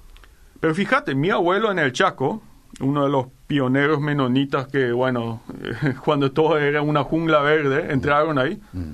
Pero 0.60 0.74
fíjate, 0.76 1.16
mi 1.16 1.30
abuelo 1.30 1.72
en 1.72 1.80
el 1.80 1.94
Chaco, 1.94 2.42
uno 2.82 3.04
de 3.04 3.10
los 3.10 3.28
pioneros 3.48 4.00
menonitas 4.02 4.68
que, 4.68 4.92
bueno, 4.92 5.42
cuando 6.06 6.32
todo 6.32 6.58
era 6.58 6.82
una 6.82 7.04
jungla 7.04 7.40
verde, 7.42 7.92
entraron 7.94 8.38
ahí, 8.40 8.60
mm, 8.74 8.92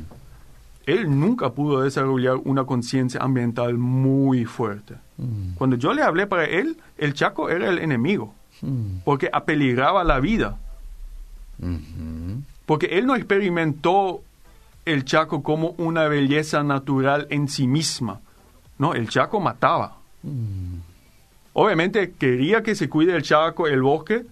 él 0.85 1.19
nunca 1.19 1.49
pudo 1.51 1.81
desarrollar 1.81 2.37
una 2.45 2.63
conciencia 2.65 3.21
ambiental 3.21 3.77
muy 3.77 4.45
fuerte. 4.45 4.95
mm, 5.17 5.53
Cuando 5.55 5.75
yo 5.75 5.93
le 5.93 6.01
hablé 6.01 6.27
para 6.27 6.45
él, 6.45 6.77
el 6.97 7.13
Chaco 7.13 7.49
era 7.49 7.69
el 7.69 7.79
enemigo, 7.79 8.33
mm, 8.61 8.99
porque 9.03 9.29
apeligraba 9.31 10.03
la 10.03 10.19
vida. 10.19 10.57
ujú, 11.59 12.41
Porque 12.65 12.87
él 12.97 13.05
no 13.05 13.15
experimentó 13.15 14.21
el 14.85 15.03
Chaco 15.05 15.41
como 15.43 15.69
una 15.77 16.07
belleza 16.07 16.63
natural 16.63 17.27
en 17.29 17.47
sí 17.47 17.67
misma. 17.67 18.19
No, 18.77 18.93
el 18.93 19.09
Chaco 19.09 19.39
mataba. 19.39 19.97
Obviamente 21.59 22.11
quería 22.11 22.61
que 22.61 22.75
se 22.75 22.87
cuide 22.87 23.15
el 23.15 23.23
Chaco, 23.23 23.65
el 23.65 23.81
bosque, 23.81 24.25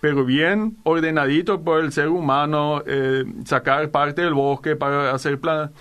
pero 0.00 0.24
bien 0.24 0.78
ordenadito 0.84 1.60
por 1.60 1.84
el 1.84 1.92
ser 1.92 2.08
humano, 2.08 2.82
eh, 2.86 3.22
sacar 3.44 3.90
parte 3.90 4.22
del 4.22 4.32
bosque 4.32 4.76
para 4.76 5.10
hacer 5.10 5.38
plan, 5.38 5.72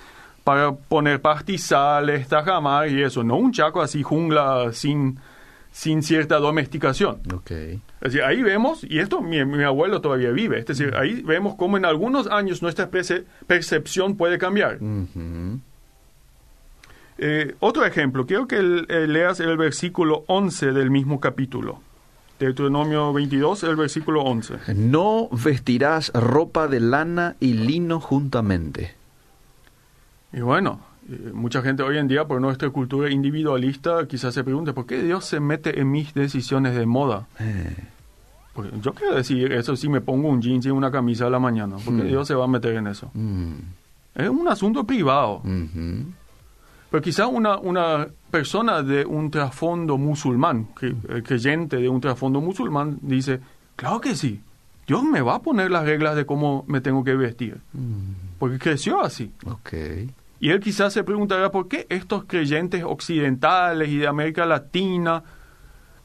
para 0.43 0.73
poner 0.73 1.21
pastizales, 1.21 2.27
tajamar 2.27 2.89
y 2.89 3.01
eso. 3.01 3.23
No 3.23 3.37
un 3.37 3.53
Chaco 3.53 3.81
así 3.81 4.03
jungla 4.03 4.73
sin, 4.73 5.17
sin 5.71 6.03
cierta 6.03 6.35
domesticación. 6.35 7.21
Okay. 7.33 7.79
Es 8.01 8.11
decir, 8.11 8.23
ahí 8.23 8.43
vemos, 8.43 8.83
y 8.83 8.99
esto 8.99 9.21
mi, 9.21 9.45
mi, 9.45 9.63
abuelo 9.63 10.01
todavía 10.01 10.31
vive, 10.31 10.59
es 10.59 10.65
decir, 10.65 10.93
ahí 10.97 11.21
vemos 11.21 11.55
cómo 11.55 11.77
en 11.77 11.85
algunos 11.85 12.27
años 12.27 12.61
nuestra 12.61 12.89
perce 12.89 13.23
percepción 13.47 14.17
puede 14.17 14.37
cambiar. 14.37 14.83
Uh 14.83 15.05
-huh. 15.15 15.59
Eh, 17.21 17.55
otro 17.59 17.85
ejemplo, 17.85 18.25
quiero 18.25 18.47
que 18.47 18.57
eh, 18.57 19.07
leas 19.07 19.39
el 19.39 19.57
versículo 19.57 20.23
11 20.27 20.71
del 20.73 20.89
mismo 20.91 21.19
capítulo. 21.19 21.81
Deuteronomio 22.39 23.11
22, 23.11 23.63
el 23.63 23.75
versículo 23.75 24.21
11. 24.23 24.73
No 24.75 25.27
vestirás 25.31 26.11
ropa 26.13 26.67
de 26.67 26.79
lana 26.79 27.35
y 27.41 27.53
lino 27.53 27.99
juntamente. 27.99 28.95
Y 30.31 30.39
bueno, 30.39 30.79
eh, 31.11 31.31
mucha 31.33 31.61
gente 31.61 31.83
hoy 31.83 31.97
en 31.97 32.07
día, 32.07 32.25
por 32.25 32.39
nuestra 32.39 32.69
cultura 32.69 33.09
individualista, 33.11 34.07
quizás 34.07 34.33
se 34.33 34.43
pregunte, 34.43 34.71
¿por 34.71 34.85
qué 34.85 35.01
Dios 35.03 35.25
se 35.25 35.39
mete 35.41 35.81
en 35.81 35.91
mis 35.91 36.13
decisiones 36.13 36.75
de 36.75 36.85
moda? 36.85 37.27
Eh. 37.39 37.75
Porque 38.53 38.71
yo 38.81 38.93
quiero 38.93 39.15
decir 39.15 39.51
eso 39.51 39.75
si 39.75 39.89
me 39.89 39.99
pongo 40.01 40.29
un 40.29 40.41
jeans 40.41 40.65
y 40.65 40.69
una 40.69 40.91
camisa 40.91 41.27
a 41.27 41.29
la 41.29 41.39
mañana, 41.39 41.75
porque 41.83 42.03
Mm. 42.03 42.07
Dios 42.07 42.27
se 42.27 42.35
va 42.35 42.45
a 42.45 42.47
meter 42.47 42.75
en 42.75 42.87
eso. 42.87 43.11
Mm. 43.13 43.53
Es 44.15 44.29
un 44.29 44.47
asunto 44.47 44.83
privado. 44.85 45.37
Ujú. 45.43 46.05
Pero 46.91 47.01
quizá 47.03 47.27
una, 47.27 47.57
una 47.57 48.07
persona 48.31 48.81
de 48.81 49.05
un 49.05 49.29
trasfondo 49.29 49.97
musulmán, 49.97 50.67
que, 50.79 50.87
eh, 50.87 51.21
creyente 51.23 51.77
de 51.77 51.87
un 51.89 52.01
trasfondo 52.01 52.41
musulmán, 52.41 52.97
dice, 53.01 53.39
claro 53.75 54.01
que 54.01 54.15
sí, 54.15 54.41
Dios 54.87 55.03
me 55.03 55.21
va 55.21 55.35
a 55.35 55.39
poner 55.41 55.69
las 55.69 55.85
reglas 55.85 56.15
de 56.15 56.25
cómo 56.25 56.65
me 56.67 56.81
tengo 56.81 57.03
que 57.03 57.15
vestir, 57.15 57.57
Mm. 57.73 58.37
porque 58.39 58.57
creció 58.57 59.01
así. 59.01 59.31
Ok. 59.45 59.73
Y 60.39 60.49
él 60.49 60.59
quizás 60.61 60.93
se 60.93 61.03
preguntará 61.03 61.51
por 61.51 61.67
qué 61.67 61.85
estos 61.89 62.23
creyentes 62.25 62.83
occidentales 62.83 63.89
y 63.89 63.97
de 63.97 64.07
América 64.07 64.45
Latina 64.45 65.21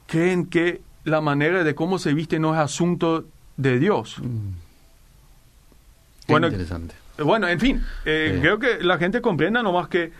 creen 0.07 0.45
que 0.45 0.81
la 1.03 1.21
manera 1.21 1.63
de 1.63 1.73
cómo 1.73 1.97
se 1.99 2.13
viste 2.13 2.37
no 2.37 2.53
es 2.53 2.59
asunto 2.59 3.25
de 3.57 3.79
Dios. 3.79 4.17
Mm. 4.19 4.49
Qué 6.27 6.33
Bueno, 6.33 6.47
interesante. 6.47 6.95
Bueno, 7.17 7.47
en 7.47 7.59
fin, 7.59 7.81
eh, 8.03 8.37
creo 8.41 8.59
que 8.59 8.83
la 8.83 8.97
gente 8.97 9.21
comprenda 9.21 9.63
nomás 9.63 9.87
que, 9.87 10.11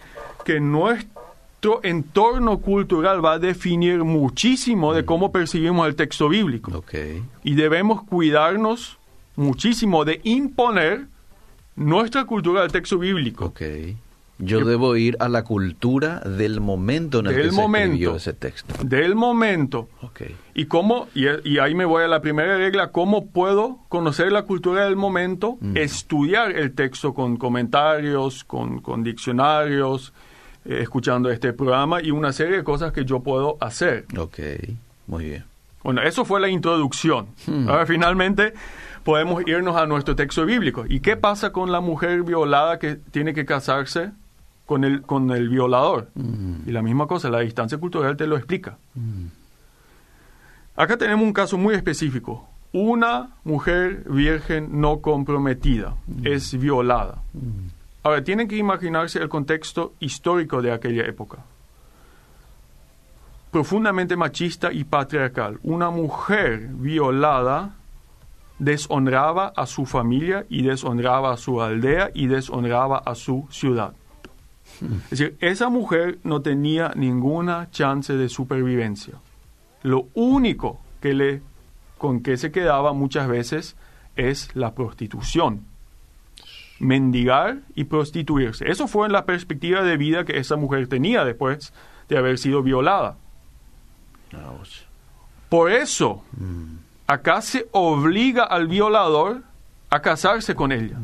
que 0.45 0.59
nuestro 0.61 1.81
entorno 1.83 2.59
cultural 2.59 3.23
va 3.25 3.33
a 3.33 3.39
definir 3.39 4.03
muchísimo 4.03 4.93
de 4.93 5.03
cómo 5.03 5.31
percibimos 5.31 5.87
el 5.87 5.95
texto 5.95 6.29
bíblico. 6.29 6.71
Ok. 6.77 6.93
Y 7.43 7.55
debemos 7.55 8.03
cuidarnos 8.03 8.97
muchísimo 9.35 10.05
de 10.05 10.21
imponer 10.23 11.07
nuestra 11.75 12.25
cultura 12.25 12.61
al 12.61 12.71
texto 12.71 12.97
bíblico. 12.99 13.45
Ok. 13.45 13.61
Yo 14.37 14.65
debo 14.65 14.97
ir 14.97 15.15
a 15.21 15.29
la 15.29 15.45
cultura 15.45 16.19
del 16.19 16.59
momento 16.59 17.19
en 17.19 17.27
el 17.27 17.35
Del 17.35 17.43
que 17.45 17.51
se 17.55 17.61
escribió 17.61 18.15
ese 18.17 18.33
texto. 18.33 18.73
Del 18.83 19.15
momento. 19.15 19.87
Ok. 20.01 20.23
Y 20.53 20.65
cómo, 20.65 21.07
y, 21.15 21.25
y 21.49 21.57
ahí 21.59 21.73
me 21.73 21.85
voy 21.85 22.03
a 22.03 22.07
la 22.09 22.19
primera 22.21 22.57
regla, 22.57 22.91
cómo 22.91 23.27
puedo 23.27 23.77
conocer 23.87 24.33
la 24.33 24.41
cultura 24.43 24.83
del 24.85 24.97
momento, 24.97 25.57
Mm. 25.61 25.77
estudiar 25.77 26.51
el 26.51 26.73
texto 26.75 27.13
con 27.13 27.37
comentarios, 27.37 28.43
con, 28.43 28.81
con 28.81 29.03
diccionarios, 29.05 30.11
eh, 30.65 30.79
escuchando 30.81 31.29
este 31.29 31.53
programa 31.53 32.01
y 32.01 32.11
una 32.11 32.33
serie 32.33 32.57
de 32.57 32.63
cosas 32.63 32.91
que 32.91 33.05
yo 33.05 33.21
puedo 33.21 33.57
hacer. 33.61 34.05
Ok. 34.17 34.39
Muy 35.07 35.25
bien. 35.25 35.45
Bueno, 35.83 36.01
eso 36.01 36.25
fue 36.25 36.39
la 36.39 36.49
introducción. 36.49 37.27
Hmm. 37.45 37.69
Ahora 37.69 37.85
finalmente 37.85 38.53
podemos 39.05 39.43
irnos 39.47 39.77
a 39.77 39.85
nuestro 39.85 40.15
texto 40.15 40.45
bíblico. 40.45 40.83
¿Y 40.89 40.99
qué 40.99 41.15
pasa 41.15 41.51
con 41.51 41.71
la 41.71 41.79
mujer 41.79 42.23
violada 42.23 42.79
que 42.79 42.95
tiene 42.95 43.33
que 43.33 43.45
casarse 43.45 44.11
con 44.65 44.83
el, 44.83 45.03
con 45.03 45.29
el 45.29 45.47
violador? 45.47 46.09
Mm. 46.15 46.67
Y 46.67 46.71
la 46.71 46.81
misma 46.81 47.05
cosa, 47.05 47.29
la 47.29 47.41
distancia 47.41 47.77
cultural 47.77 48.17
te 48.17 48.25
lo 48.25 48.35
explica. 48.35 48.77
Mm. 48.95 49.27
Acá 50.75 50.97
tenemos 50.97 51.23
un 51.23 51.33
caso 51.33 51.57
muy 51.57 51.75
específico. 51.75 52.49
Una 52.73 53.29
mujer 53.45 54.03
virgen 54.09 54.81
no 54.81 54.99
comprometida 54.99 55.95
es 56.23 56.59
violada. 56.59 57.21
Ahora, 58.05 58.23
tienen 58.23 58.47
que 58.47 58.55
imaginarse 58.55 59.17
el 59.17 59.29
contexto 59.29 59.93
histórico 59.99 60.61
de 60.61 60.71
aquella 60.71 61.05
época. 61.05 61.39
Profundamente 63.49 64.15
machista 64.15 64.71
y 64.71 64.83
patriarcal. 64.83 65.57
Una 65.63 65.89
mujer 65.89 66.67
violada 66.67 67.73
deshonraba 68.59 69.53
a 69.55 69.65
su 69.65 69.87
familia 69.87 70.45
y 70.49 70.61
deshonraba 70.61 71.33
a 71.33 71.37
su 71.37 71.59
aldea 71.59 72.11
y 72.13 72.27
deshonraba 72.27 72.99
a 72.99 73.15
su 73.15 73.47
ciudad. 73.49 73.95
Es 75.05 75.09
decir, 75.09 75.35
esa 75.39 75.69
mujer 75.69 76.19
no 76.23 76.43
tenía 76.43 76.91
ninguna 76.95 77.71
chance 77.71 78.13
de 78.13 78.29
supervivencia. 78.29 79.15
Lo 79.81 80.09
único 80.13 80.79
que 81.01 81.15
le 81.15 81.41
con 81.97 82.21
que 82.21 82.37
se 82.37 82.51
quedaba 82.51 82.93
muchas 82.93 83.27
veces 83.27 83.75
es 84.15 84.55
la 84.55 84.75
prostitución. 84.75 85.74
Mendigar 86.79 87.59
y 87.75 87.85
prostituirse. 87.85 88.69
Eso 88.69 88.87
fue 88.87 89.05
en 89.07 89.13
la 89.13 89.25
perspectiva 89.25 89.81
de 89.81 89.95
vida 89.97 90.25
que 90.25 90.37
esa 90.37 90.55
mujer 90.57 90.87
tenía 90.87 91.23
después 91.23 91.73
de 92.09 92.17
haber 92.17 92.37
sido 92.37 92.61
violada. 92.63 93.15
Ouch. 94.33 94.81
Por 95.49 95.71
eso, 95.71 96.23
Mm. 96.37 96.77
acá 97.07 97.41
se 97.41 97.67
obliga 97.71 98.43
al 98.43 98.67
violador 98.67 99.43
a 99.89 100.01
casarse 100.01 100.55
con 100.55 100.71
ella, 100.71 100.97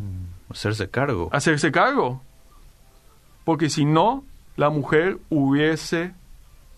Hacerse 0.49 0.89
cargo. 0.89 1.29
hacerse 1.31 1.71
cargo. 1.71 2.21
Porque 3.45 3.69
si 3.69 3.85
no, 3.85 4.25
la 4.57 4.69
mujer 4.69 5.19
hubiese 5.29 6.13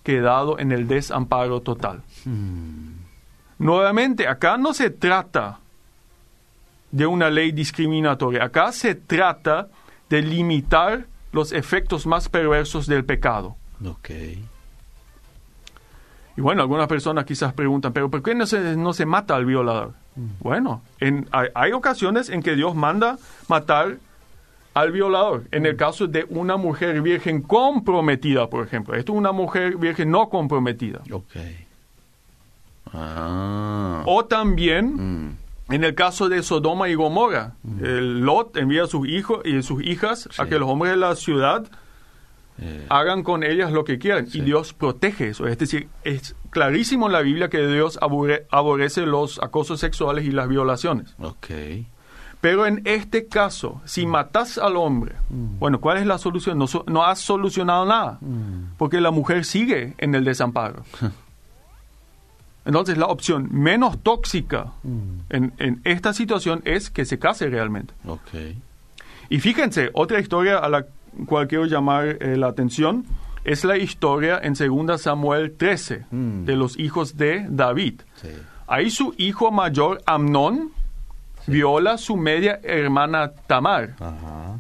quedado 0.04 0.60
en 0.60 0.72
el 0.72 0.88
desamparo 0.88 1.62
total. 1.62 2.04
Mm. 2.26 2.90
Nuevamente, 3.60 4.28
acá 4.28 4.58
no 4.58 4.74
se 4.74 4.90
trata 4.90 5.60
de 6.94 7.08
una 7.08 7.30
ley 7.32 7.52
discriminatoria, 7.52 8.44
acá 8.44 8.72
se 8.72 8.94
trata 8.94 9.68
de 10.10 10.22
limitar 10.22 11.08
los 11.32 11.52
efectos 11.52 12.06
más 12.06 12.30
perversos 12.30 12.86
del 12.86 13.04
pecado. 13.04 13.56
Ok. 13.84 14.12
Y 16.38 16.42
bueno, 16.42 16.62
algunas 16.62 16.88
personas 16.88 17.26
quizás 17.26 17.52
preguntan, 17.54 17.94
pero 17.94 18.10
¿por 18.10 18.22
qué 18.22 18.36
no 18.36 18.46
se, 18.46 18.76
no 18.78 18.94
se 18.94 19.08
mata 19.08 19.36
al 19.36 19.46
violador? 19.46 19.94
Bueno, 20.40 20.84
en, 21.00 21.28
hay, 21.32 21.50
hay 21.56 21.72
ocasiones 21.72 22.30
en 22.30 22.44
que 22.44 22.56
Dios 22.56 22.76
manda 22.76 23.18
matar 23.48 23.98
al 24.76 24.92
violador. 24.92 25.46
En 25.52 25.66
el 25.66 25.76
caso 25.76 26.06
de 26.06 26.28
una 26.30 26.58
mujer 26.58 27.02
virgen 27.02 27.42
comprometida, 27.42 28.48
por 28.48 28.66
ejemplo. 28.66 28.94
Esto 28.94 29.14
es 29.14 29.18
una 29.18 29.32
mujer 29.32 29.78
virgen 29.78 30.12
no 30.12 30.30
comprometida. 30.30 31.02
Ok. 31.12 31.36
Ah. 32.94 34.04
O 34.06 34.26
también 34.26 35.26
Mm. 35.26 35.38
En 35.70 35.84
el 35.84 35.96
caso 35.96 36.30
de 36.30 36.44
Sodoma 36.44 36.90
y 36.90 36.96
Gomorra, 36.96 37.54
el 37.82 38.22
Lot 38.22 38.58
envía 38.58 38.84
a 38.84 38.88
sus 38.88 39.08
hijos 39.08 39.40
y 39.46 39.62
sus 39.64 39.84
hijas 39.84 40.28
a 40.38 40.46
que 40.46 40.60
los 40.60 40.70
hombres 40.70 40.92
de 40.92 40.98
la 40.98 41.16
ciudad 41.16 41.66
Eh, 42.60 42.86
hagan 42.90 43.24
con 43.24 43.44
ellas 43.44 43.72
lo 43.72 43.84
que 43.84 43.98
quieran. 43.98 44.28
Sí. 44.28 44.38
Y 44.38 44.42
Dios 44.42 44.74
protege 44.74 45.30
eso. 45.30 45.48
Es 45.48 45.58
decir, 45.58 45.88
es 46.04 46.36
clarísimo 46.52 47.08
en 47.08 47.14
la 47.14 47.22
Biblia 47.22 47.50
que 47.50 47.66
Dios 47.66 47.98
aborre- 48.00 48.46
aborrece 48.52 49.08
los 49.08 49.42
acosos 49.42 49.80
sexuales 49.80 50.26
y 50.26 50.32
las 50.32 50.48
violaciones. 50.48 51.16
ok. 51.18 51.48
Pero 52.42 52.66
en 52.68 52.82
este 52.86 53.28
caso, 53.28 53.82
si 53.86 54.06
matas 54.06 54.58
al 54.58 54.76
hombre, 54.76 55.14
bueno, 55.30 55.80
¿cuál 55.80 55.98
es 55.98 56.06
la 56.06 56.18
solución? 56.18 56.58
No, 56.60 56.66
no 56.88 57.04
has 57.06 57.20
solucionado 57.20 57.86
nada, 57.86 58.20
porque 58.78 59.00
la 59.02 59.12
mujer 59.12 59.46
sigue 59.46 59.96
en 59.98 60.14
el 60.14 60.24
desamparo. 60.26 60.84
Entonces, 62.66 62.98
la 62.98 63.08
opción 63.08 63.50
menos 63.52 64.00
tóxica 64.02 64.68
en, 65.30 65.54
en 65.58 65.82
esta 65.84 66.14
situación 66.14 66.62
es 66.66 66.90
que 66.90 67.04
se 67.06 67.20
case 67.20 67.48
realmente. 67.50 67.94
Y 69.30 69.40
fíjense, 69.40 69.90
otra 69.94 70.20
historia 70.20 70.60
a 70.60 70.70
la 70.70 70.86
cual 71.26 71.48
quiero 71.48 71.66
llamar 71.66 72.18
eh, 72.22 72.38
la 72.38 72.48
atención 72.48 73.06
es 73.44 73.66
la 73.66 73.78
historia 73.78 74.40
en 74.42 74.54
2 74.54 75.02
Samuel 75.02 75.56
13 75.58 76.06
Mm. 76.12 76.46
de 76.46 76.56
los 76.56 76.80
hijos 76.80 77.18
de 77.18 77.46
David. 77.50 78.02
Sí. 78.16 78.30
Ahí 78.68 78.90
su 78.90 79.14
hijo 79.18 79.52
mayor, 79.52 80.02
Amnón, 80.06 80.72
viola 81.46 81.98
su 81.98 82.16
media 82.16 82.60
hermana 82.64 83.32
Tamar. 83.48 83.96
Ajá. 84.00 84.60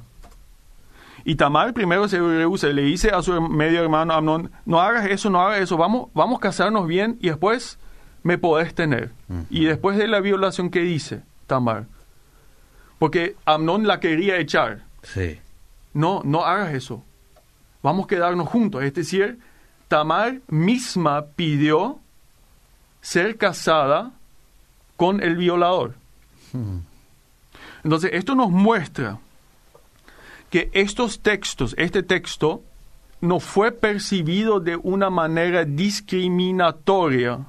Y 1.23 1.35
Tamar 1.35 1.73
primero 1.73 2.09
se 2.09 2.19
rehúsa 2.19 2.67
y 2.67 2.73
le 2.73 2.81
dice 2.81 3.11
a 3.11 3.21
su 3.21 3.39
medio 3.41 3.81
hermano 3.81 4.13
Amnón, 4.13 4.51
no 4.65 4.81
hagas 4.81 5.05
eso, 5.05 5.29
no 5.29 5.39
hagas 5.39 5.61
eso, 5.61 5.77
vamos, 5.77 6.09
vamos 6.13 6.37
a 6.37 6.41
casarnos 6.41 6.85
bien 6.85 7.17
y 7.21 7.29
después 7.29 7.79
me 8.23 8.37
podés 8.37 8.73
tener. 8.73 9.11
Y 9.49 9.65
después 9.65 9.97
de 9.97 10.07
la 10.07 10.19
violación, 10.19 10.69
¿qué 10.69 10.79
dice 10.79 11.21
Tamar? 11.47 11.85
Porque 12.99 13.35
Amnón 13.45 13.85
la 13.85 13.99
quería 13.99 14.37
echar. 14.37 14.83
Sí. 15.03 15.39
no, 15.93 16.21
no 16.23 16.45
hagas 16.45 16.73
eso. 16.73 17.03
Vamos 17.81 18.05
a 18.05 18.07
quedarnos 18.07 18.47
juntos. 18.47 18.83
Es 18.83 18.93
decir, 18.93 19.39
Tamar 19.89 20.39
misma 20.47 21.25
pidió 21.35 21.99
ser 23.01 23.37
casada 23.37 24.13
con 24.95 25.21
el 25.21 25.35
violador. 25.35 25.95
Entonces, 27.83 28.11
esto 28.13 28.35
nos 28.35 28.49
muestra 28.49 29.19
que 30.49 30.69
estos 30.73 31.19
textos, 31.19 31.75
este 31.77 32.03
texto, 32.03 32.63
no 33.19 33.39
fue 33.39 33.71
percibido 33.71 34.59
de 34.59 34.75
una 34.75 35.09
manera 35.09 35.65
discriminatoria. 35.65 37.39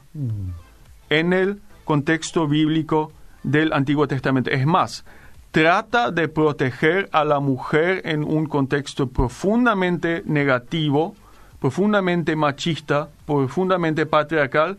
En 1.18 1.32
el 1.32 1.60
contexto 1.84 2.48
bíblico 2.48 3.12
del 3.42 3.72
Antiguo 3.72 4.08
Testamento. 4.08 4.50
Es 4.50 4.66
más, 4.66 5.04
trata 5.50 6.10
de 6.10 6.28
proteger 6.28 7.08
a 7.12 7.24
la 7.24 7.40
mujer 7.40 8.02
en 8.04 8.24
un 8.24 8.46
contexto 8.46 9.08
profundamente 9.08 10.22
negativo, 10.24 11.14
profundamente 11.60 12.34
machista, 12.36 13.08
profundamente 13.26 14.06
patriarcal, 14.06 14.78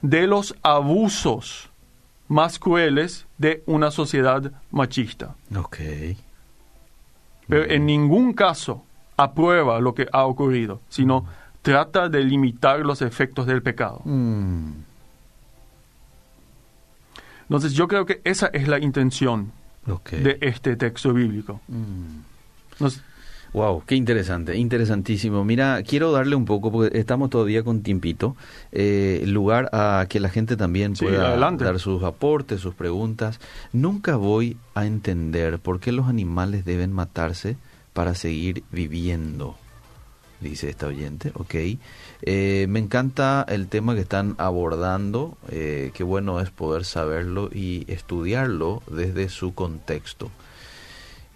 de 0.00 0.26
los 0.26 0.54
abusos 0.62 1.70
más 2.28 2.58
crueles 2.58 3.26
de 3.38 3.62
una 3.66 3.90
sociedad 3.90 4.50
machista. 4.70 5.34
Ok. 5.56 5.78
Pero 7.46 7.70
en 7.70 7.84
ningún 7.84 8.32
caso 8.32 8.84
aprueba 9.16 9.80
lo 9.80 9.94
que 9.94 10.08
ha 10.12 10.24
ocurrido, 10.24 10.80
sino 10.88 11.26
trata 11.62 12.08
de 12.08 12.24
limitar 12.24 12.80
los 12.80 13.02
efectos 13.02 13.46
del 13.46 13.62
pecado. 13.62 14.00
Mm. 14.04 14.72
Entonces 17.44 17.72
yo 17.74 17.88
creo 17.88 18.06
que 18.06 18.20
esa 18.24 18.46
es 18.48 18.68
la 18.68 18.78
intención 18.78 19.52
de 20.10 20.38
este 20.40 20.76
texto 20.76 21.12
bíblico. 21.12 21.60
Mm. 21.68 22.84
Wow, 23.54 23.84
qué 23.86 23.94
interesante, 23.94 24.56
interesantísimo. 24.56 25.44
Mira, 25.44 25.80
quiero 25.84 26.10
darle 26.10 26.34
un 26.34 26.44
poco, 26.44 26.72
porque 26.72 26.98
estamos 26.98 27.30
todavía 27.30 27.62
con 27.62 27.82
tiempito, 27.82 28.34
eh, 28.72 29.22
lugar 29.26 29.70
a 29.72 30.06
que 30.08 30.18
la 30.18 30.28
gente 30.28 30.56
también 30.56 30.94
pueda 30.94 31.36
dar 31.36 31.78
sus 31.78 32.02
aportes, 32.02 32.60
sus 32.60 32.74
preguntas. 32.74 33.38
Nunca 33.72 34.16
voy 34.16 34.56
a 34.74 34.86
entender 34.86 35.60
por 35.60 35.78
qué 35.78 35.92
los 35.92 36.08
animales 36.08 36.64
deben 36.64 36.92
matarse 36.92 37.56
para 37.92 38.16
seguir 38.16 38.64
viviendo 38.72 39.56
dice 40.50 40.68
esta 40.68 40.86
oyente, 40.86 41.32
ok. 41.34 41.54
Eh, 42.22 42.66
me 42.68 42.78
encanta 42.78 43.44
el 43.48 43.68
tema 43.68 43.94
que 43.94 44.00
están 44.00 44.34
abordando, 44.38 45.36
eh, 45.50 45.90
qué 45.94 46.04
bueno 46.04 46.40
es 46.40 46.50
poder 46.50 46.84
saberlo 46.84 47.50
y 47.52 47.84
estudiarlo 47.88 48.82
desde 48.90 49.28
su 49.28 49.54
contexto. 49.54 50.30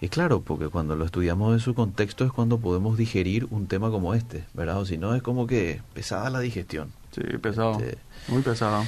Y 0.00 0.08
claro, 0.08 0.42
porque 0.42 0.68
cuando 0.68 0.94
lo 0.94 1.04
estudiamos 1.04 1.52
en 1.52 1.60
su 1.60 1.74
contexto 1.74 2.24
es 2.24 2.30
cuando 2.30 2.58
podemos 2.58 2.96
digerir 2.96 3.46
un 3.50 3.66
tema 3.66 3.90
como 3.90 4.14
este, 4.14 4.44
¿verdad? 4.54 4.78
O 4.78 4.86
si 4.86 4.96
no, 4.96 5.14
es 5.14 5.22
como 5.22 5.46
que 5.46 5.82
pesada 5.92 6.30
la 6.30 6.38
digestión. 6.38 6.92
Sí, 7.10 7.22
pesado. 7.38 7.80
Este, 7.80 7.98
muy 8.28 8.42
pesado. 8.42 8.84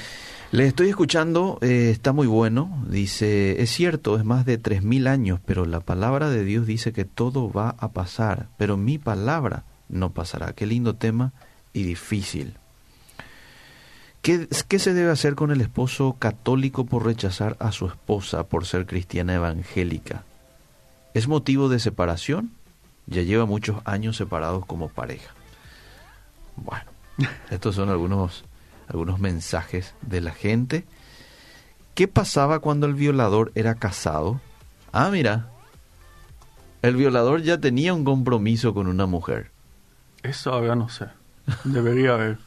Le 0.52 0.66
estoy 0.66 0.88
escuchando, 0.88 1.58
eh, 1.62 1.90
está 1.90 2.12
muy 2.12 2.26
bueno. 2.26 2.84
Dice, 2.88 3.62
es 3.62 3.70
cierto, 3.70 4.16
es 4.16 4.24
más 4.24 4.44
de 4.44 4.60
3.000 4.60 5.08
años, 5.08 5.40
pero 5.44 5.64
la 5.64 5.80
palabra 5.80 6.28
de 6.28 6.44
Dios 6.44 6.66
dice 6.66 6.92
que 6.92 7.04
todo 7.04 7.52
va 7.52 7.76
a 7.78 7.92
pasar, 7.92 8.48
pero 8.56 8.76
mi 8.76 8.98
palabra 8.98 9.64
no 9.90 10.12
pasará. 10.12 10.52
Qué 10.52 10.66
lindo 10.66 10.94
tema 10.96 11.32
y 11.72 11.82
difícil. 11.82 12.54
¿Qué, 14.22 14.48
¿Qué, 14.68 14.78
se 14.78 14.92
debe 14.92 15.10
hacer 15.10 15.34
con 15.34 15.50
el 15.50 15.60
esposo 15.60 16.16
católico 16.18 16.84
por 16.84 17.06
rechazar 17.06 17.56
a 17.58 17.72
su 17.72 17.86
esposa 17.86 18.44
por 18.44 18.66
ser 18.66 18.86
cristiana 18.86 19.34
evangélica? 19.34 20.24
¿Es 21.14 21.26
motivo 21.26 21.68
de 21.68 21.78
separación? 21.78 22.52
Ya 23.06 23.22
lleva 23.22 23.46
muchos 23.46 23.78
años 23.84 24.16
separados 24.16 24.66
como 24.66 24.88
pareja. 24.88 25.34
Bueno, 26.56 26.84
estos 27.50 27.74
son 27.74 27.88
algunos, 27.88 28.44
algunos 28.88 29.18
mensajes 29.18 29.94
de 30.02 30.20
la 30.20 30.32
gente. 30.32 30.84
¿Qué 31.94 32.08
pasaba 32.08 32.60
cuando 32.60 32.86
el 32.86 32.94
violador 32.94 33.52
era 33.54 33.74
casado? 33.74 34.40
Ah, 34.92 35.10
mira, 35.10 35.48
el 36.82 36.96
violador 36.96 37.42
ya 37.42 37.58
tenía 37.58 37.92
un 37.92 38.04
compromiso 38.04 38.72
con 38.72 38.86
una 38.86 39.06
mujer. 39.06 39.49
Eso 40.22 40.52
ahora 40.52 40.74
no 40.74 40.88
sé. 40.88 41.06
Debería 41.64 42.14
haber. 42.14 42.38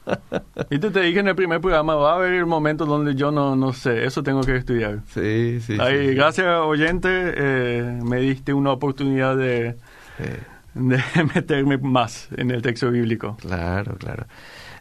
Y 0.70 0.80
te, 0.80 0.90
te 0.92 1.02
dije 1.02 1.20
en 1.20 1.28
el 1.28 1.36
primer 1.36 1.60
programa, 1.60 1.96
va 1.96 2.14
a 2.14 2.16
haber 2.16 2.46
momentos 2.46 2.88
donde 2.88 3.16
yo 3.16 3.32
no, 3.32 3.56
no 3.56 3.74
sé, 3.74 4.06
eso 4.06 4.24
tengo 4.24 4.42
que 4.42 4.56
estudiar. 4.56 5.02
Sí, 5.14 5.60
sí. 5.62 5.78
Ahí, 5.80 6.16
Gracias, 6.16 6.48
oyente, 6.62 7.10
eh, 7.10 8.00
me 8.04 8.18
diste 8.18 8.54
una 8.54 8.72
oportunidad 8.72 9.36
de, 9.36 9.76
de 10.74 11.04
meterme 11.36 11.78
más 11.78 12.30
en 12.38 12.52
el 12.52 12.62
texto 12.62 12.92
bíblico. 12.92 13.38
Claro, 13.42 13.96
claro. 13.98 14.26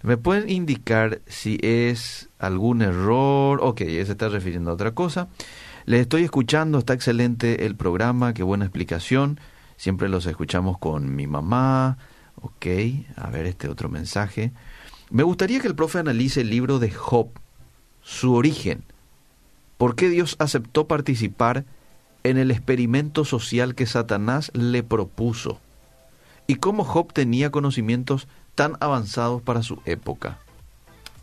¿Me 0.02 0.16
pueden 0.16 0.50
indicar 0.50 1.20
si 1.26 1.58
es 1.62 2.28
algún 2.38 2.82
error? 2.82 3.60
Ok, 3.62 3.78
se 3.78 4.00
está 4.02 4.28
refiriendo 4.28 4.70
a 4.70 4.74
otra 4.74 4.92
cosa. 4.92 5.28
Les 5.84 6.00
estoy 6.00 6.24
escuchando, 6.24 6.78
está 6.78 6.92
excelente 6.92 7.66
el 7.66 7.76
programa, 7.76 8.34
qué 8.34 8.42
buena 8.42 8.64
explicación. 8.64 9.38
Siempre 9.76 10.08
los 10.08 10.26
escuchamos 10.26 10.78
con 10.78 11.14
mi 11.14 11.26
mamá, 11.26 11.98
Ok, 12.40 12.66
a 13.16 13.30
ver 13.30 13.46
este 13.46 13.68
otro 13.68 13.88
mensaje. 13.88 14.52
Me 15.10 15.22
gustaría 15.22 15.60
que 15.60 15.68
el 15.68 15.74
profe 15.74 15.98
analice 15.98 16.40
el 16.40 16.50
libro 16.50 16.78
de 16.78 16.90
Job, 16.90 17.28
su 18.02 18.34
origen. 18.34 18.84
¿Por 19.76 19.94
qué 19.94 20.08
Dios 20.08 20.36
aceptó 20.38 20.86
participar 20.86 21.64
en 22.24 22.38
el 22.38 22.50
experimento 22.50 23.24
social 23.24 23.74
que 23.74 23.86
Satanás 23.86 24.50
le 24.54 24.82
propuso? 24.82 25.60
¿Y 26.46 26.56
cómo 26.56 26.84
Job 26.84 27.12
tenía 27.12 27.50
conocimientos 27.50 28.28
tan 28.54 28.76
avanzados 28.80 29.42
para 29.42 29.62
su 29.62 29.80
época? 29.84 30.38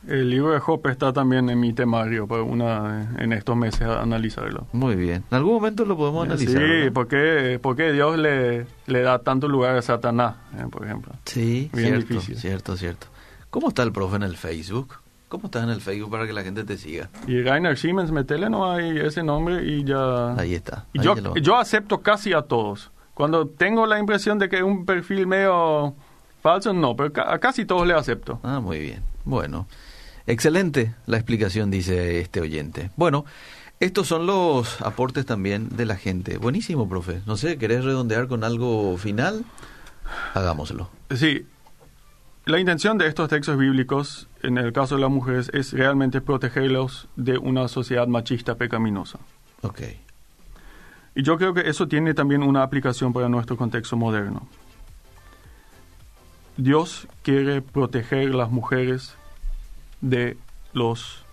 El 0.08 0.30
libro 0.30 0.54
de 0.54 0.60
Job 0.60 0.88
está 0.88 1.12
también 1.12 1.50
en 1.50 1.60
mi 1.60 1.74
temario 1.74 2.26
para 2.28 2.44
una 2.44 3.16
en 3.18 3.34
estos 3.34 3.56
meses 3.56 3.82
a 3.82 4.02
analizarlo. 4.02 4.68
Muy 4.72 4.96
bien. 4.96 5.24
¿En 5.30 5.38
algún 5.38 5.56
momento 5.56 5.86
lo 5.86 5.98
podemos 5.98 6.26
analizar? 6.26 6.62
Sí, 6.62 6.90
porque, 6.94 7.60
porque 7.62 7.92
Dios 7.92 8.18
le, 8.18 8.66
le 8.88 9.02
da 9.02 9.20
tanto 9.20 9.48
lugar 9.48 9.76
a 9.76 9.82
Satanás, 9.82 10.36
eh, 10.58 10.66
por 10.72 10.86
ejemplo. 10.86 11.14
Sí, 11.26 11.70
cierto, 11.74 12.22
cierto, 12.22 12.78
cierto. 12.78 13.08
¿Cómo 13.50 13.70
está 13.70 13.84
el 13.84 13.92
profe 13.92 14.16
en 14.16 14.24
el 14.24 14.38
Facebook? 14.38 14.96
¿Cómo 15.28 15.46
estás 15.46 15.64
en 15.64 15.70
el 15.70 15.82
Facebook 15.82 16.10
para 16.10 16.26
que 16.26 16.34
la 16.34 16.44
gente 16.44 16.64
te 16.64 16.78
siga? 16.78 17.10
Y 17.28 17.42
Rainer 17.44 17.78
Siemens, 17.78 18.12
metele 18.12 18.50
no 18.50 18.72
hay 18.72 18.98
ese 18.98 19.22
nombre 19.22 19.64
y 19.64 19.84
ya... 19.84 20.34
Ahí 20.34 20.56
está. 20.56 20.86
Y 20.94 21.02
yo, 21.02 21.36
yo 21.36 21.58
acepto 21.58 22.00
casi 22.02 22.34
a 22.34 22.42
todos. 22.42 22.90
Cuando 23.14 23.48
tengo 23.48 23.86
la 23.86 24.00
impresión 24.00 24.40
de 24.40 24.50
que 24.50 24.58
es 24.58 24.64
un 24.64 24.86
perfil 24.86 25.28
medio 25.28 25.94
falso, 26.42 26.74
no, 26.74 26.96
pero 26.96 27.12
a 27.24 27.38
casi 27.38 27.66
todos 27.66 27.86
le 27.86 27.94
acepto. 27.94 28.40
Ah, 28.44 28.60
muy 28.60 28.80
bien. 28.80 29.04
Bueno. 29.26 29.68
Excelente 30.30 30.94
la 31.08 31.18
explicación, 31.18 31.72
dice 31.72 32.20
este 32.20 32.39
oyente. 32.39 32.92
Bueno, 32.96 33.26
estos 33.80 34.06
son 34.06 34.28
los 34.28 34.80
aportes 34.84 35.26
también 35.26 35.76
de 35.76 35.88
la 35.88 35.96
gente. 35.96 36.38
Buenísimo, 36.38 36.88
profe. 36.88 37.22
No 37.26 37.36
sé, 37.36 37.58
¿querés 37.58 37.84
redondear 37.84 38.28
con 38.28 38.44
algo 38.44 38.96
final? 38.98 39.44
Hagámoslo. 40.36 40.92
Sí. 41.15 41.48
La 42.46 42.60
intención 42.60 43.00
de 43.00 43.08
estos 43.08 43.28
textos 43.28 43.58
bíblicos, 43.58 44.30
en 44.44 44.60
el 44.60 44.72
caso 44.72 44.96
de 44.96 45.02
las 45.02 45.10
mujeres, 45.10 45.50
es 45.52 45.74
realmente 45.74 46.22
protegerlos 46.22 47.08
de 47.15 47.39
una 47.39 47.68
sociedad 47.68 48.06
machista 48.06 48.54
pecaminosa. 48.54 49.18
Ok. 49.63 49.82
Y 51.15 51.24
yo 51.24 51.39
creo 51.39 51.56
que 51.56 51.68
eso 51.68 51.88
tiene 51.88 52.13
también 52.13 52.44
una 52.44 52.62
aplicación 52.62 53.13
para 53.13 53.30
nuestro 53.30 53.58
contexto 53.58 53.98
moderno. 53.98 54.48
Dios 56.56 57.08
quiere 57.24 57.63
proteger 57.63 58.36
las 58.36 58.52
mujeres 58.52 59.15
de 60.02 60.38
los 60.74 61.24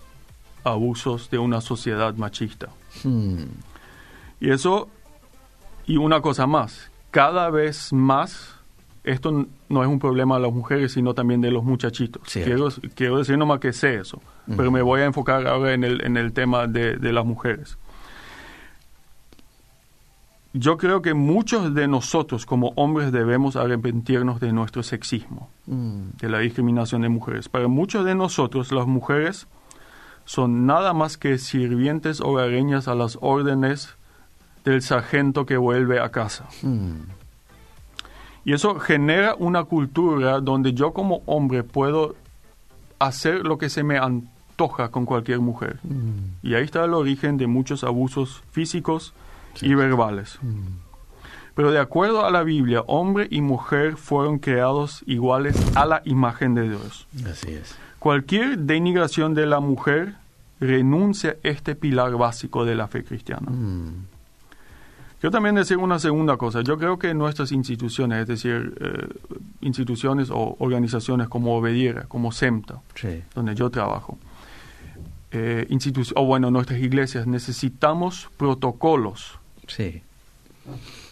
abusos 0.63 1.29
de 1.29 1.37
una 1.37 1.61
sociedad 1.61 2.15
machista. 2.15 2.69
Hmm. 3.03 3.43
Y 4.39 4.51
eso, 4.51 4.89
y 5.85 5.97
una 5.97 6.21
cosa 6.21 6.47
más, 6.47 6.91
cada 7.11 7.49
vez 7.49 7.93
más, 7.93 8.55
esto 9.03 9.47
no 9.69 9.83
es 9.83 9.89
un 9.89 9.99
problema 9.99 10.35
de 10.35 10.41
las 10.41 10.53
mujeres, 10.53 10.91
sino 10.91 11.13
también 11.13 11.41
de 11.41 11.51
los 11.51 11.63
muchachitos. 11.63 12.21
Quiero, 12.31 12.69
quiero, 12.93 13.17
decir 13.17 13.37
nomás 13.37 13.59
que 13.59 13.73
sé 13.73 13.95
eso, 13.95 14.21
pero 14.55 14.69
me 14.71 14.81
voy 14.81 15.01
a 15.01 15.05
enfocar 15.05 15.47
ahora 15.47 15.73
en 15.73 15.83
el, 15.83 16.03
en 16.05 16.17
el 16.17 16.33
tema 16.33 16.67
de, 16.67 16.97
de 16.97 17.13
las 17.13 17.25
mujeres 17.25 17.77
yo 20.59 20.77
creo 20.77 21.01
que 21.01 21.13
muchos 21.13 21.73
de 21.73 21.87
nosotros 21.87 22.45
como 22.45 22.73
hombres 22.75 23.11
debemos 23.11 23.55
arrepentirnos 23.55 24.39
de 24.39 24.51
nuestro 24.51 24.83
sexismo, 24.83 25.49
mm. 25.65 26.17
de 26.21 26.29
la 26.29 26.39
discriminación 26.39 27.01
de 27.01 27.09
mujeres. 27.09 27.49
Para 27.49 27.67
muchos 27.67 28.05
de 28.05 28.15
nosotros 28.15 28.71
las 28.71 28.87
mujeres 28.87 29.47
son 30.25 30.65
nada 30.65 30.93
más 30.93 31.17
que 31.17 31.37
sirvientes 31.37 32.21
hogareñas 32.21 32.87
a 32.87 32.95
las 32.95 33.17
órdenes 33.21 33.95
del 34.65 34.81
sargento 34.81 35.45
que 35.45 35.57
vuelve 35.57 35.99
a 35.99 36.09
casa. 36.09 36.45
Mm. 36.61 37.17
Y 38.43 38.53
eso 38.53 38.79
genera 38.79 39.35
una 39.35 39.63
cultura 39.65 40.39
donde 40.39 40.73
yo 40.73 40.93
como 40.93 41.21
hombre 41.25 41.63
puedo 41.63 42.15
hacer 42.99 43.45
lo 43.45 43.57
que 43.57 43.69
se 43.69 43.83
me 43.83 43.97
antoja 43.97 44.89
con 44.89 45.05
cualquier 45.05 45.39
mujer. 45.39 45.79
Mm. 45.83 46.45
Y 46.47 46.55
ahí 46.55 46.63
está 46.63 46.85
el 46.85 46.93
origen 46.93 47.37
de 47.37 47.47
muchos 47.47 47.83
abusos 47.83 48.43
físicos, 48.51 49.13
y 49.61 49.73
verbales. 49.75 50.39
Mm. 50.41 50.87
Pero 51.57 51.71
de 51.71 51.79
acuerdo 51.79 52.23
a 52.23 52.29
la 52.29 52.43
Biblia, 52.43 52.81
hombre 52.85 53.27
y 53.31 53.41
mujer 53.41 53.97
fueron 53.97 54.37
creados 54.37 55.03
iguales 55.07 55.55
a 55.75 55.87
la 55.87 56.03
imagen 56.05 56.53
de 56.53 56.69
Dios. 56.69 57.07
Así 57.25 57.51
es. 57.51 57.75
Cualquier 57.97 58.59
denigración 58.59 59.33
de 59.33 59.47
la 59.47 59.59
mujer 59.59 60.13
renuncia 60.59 61.31
a 61.31 61.47
este 61.47 61.75
pilar 61.75 62.15
básico 62.15 62.63
de 62.63 62.75
la 62.75 62.87
fe 62.87 63.03
cristiana. 63.03 63.49
Mm, 63.49 64.05
Yo 65.19 65.31
también 65.31 65.55
decir 65.55 65.77
una 65.77 65.97
segunda 65.97 66.37
cosa. 66.37 66.61
Yo 66.61 66.77
creo 66.77 66.99
que 66.99 67.15
nuestras 67.15 67.51
instituciones, 67.51 68.21
es 68.21 68.27
decir, 68.27 68.75
eh, 68.79 69.07
instituciones 69.61 70.29
o 70.29 70.55
organizaciones 70.59 71.27
como 71.27 71.57
Obediera, 71.57 72.03
como 72.03 72.31
SEMTA, 72.31 72.81
sí. 72.93 73.23
donde 73.33 73.55
yo 73.55 73.71
trabajo, 73.71 74.19
eh, 75.31 75.67
o 76.15 76.25
bueno, 76.25 76.51
nuestras 76.51 76.79
iglesias, 76.79 77.25
necesitamos 77.25 78.29
protocolos 78.37 79.39
Sí. 79.67 80.01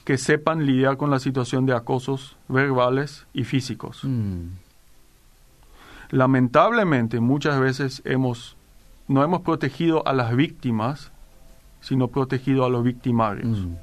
que 0.03 0.17
sepan 0.17 0.65
lidiar 0.65 0.97
con 0.97 1.09
la 1.09 1.19
situación 1.19 1.65
de 1.65 1.73
acosos 1.73 2.35
verbales 2.47 3.25
y 3.33 3.43
físicos. 3.43 4.01
Mm, 4.03 4.47
Lamentablemente, 6.11 7.19
muchas 7.19 7.59
veces 7.59 8.01
hemos 8.05 8.55
no 9.07 9.23
hemos 9.23 9.41
protegido 9.41 10.07
a 10.07 10.13
las 10.13 10.35
víctimas, 10.35 11.11
sino 11.81 12.07
protegido 12.07 12.65
a 12.65 12.69
los 12.69 12.83
victimarios. 12.83 13.59
mm, 13.59 13.75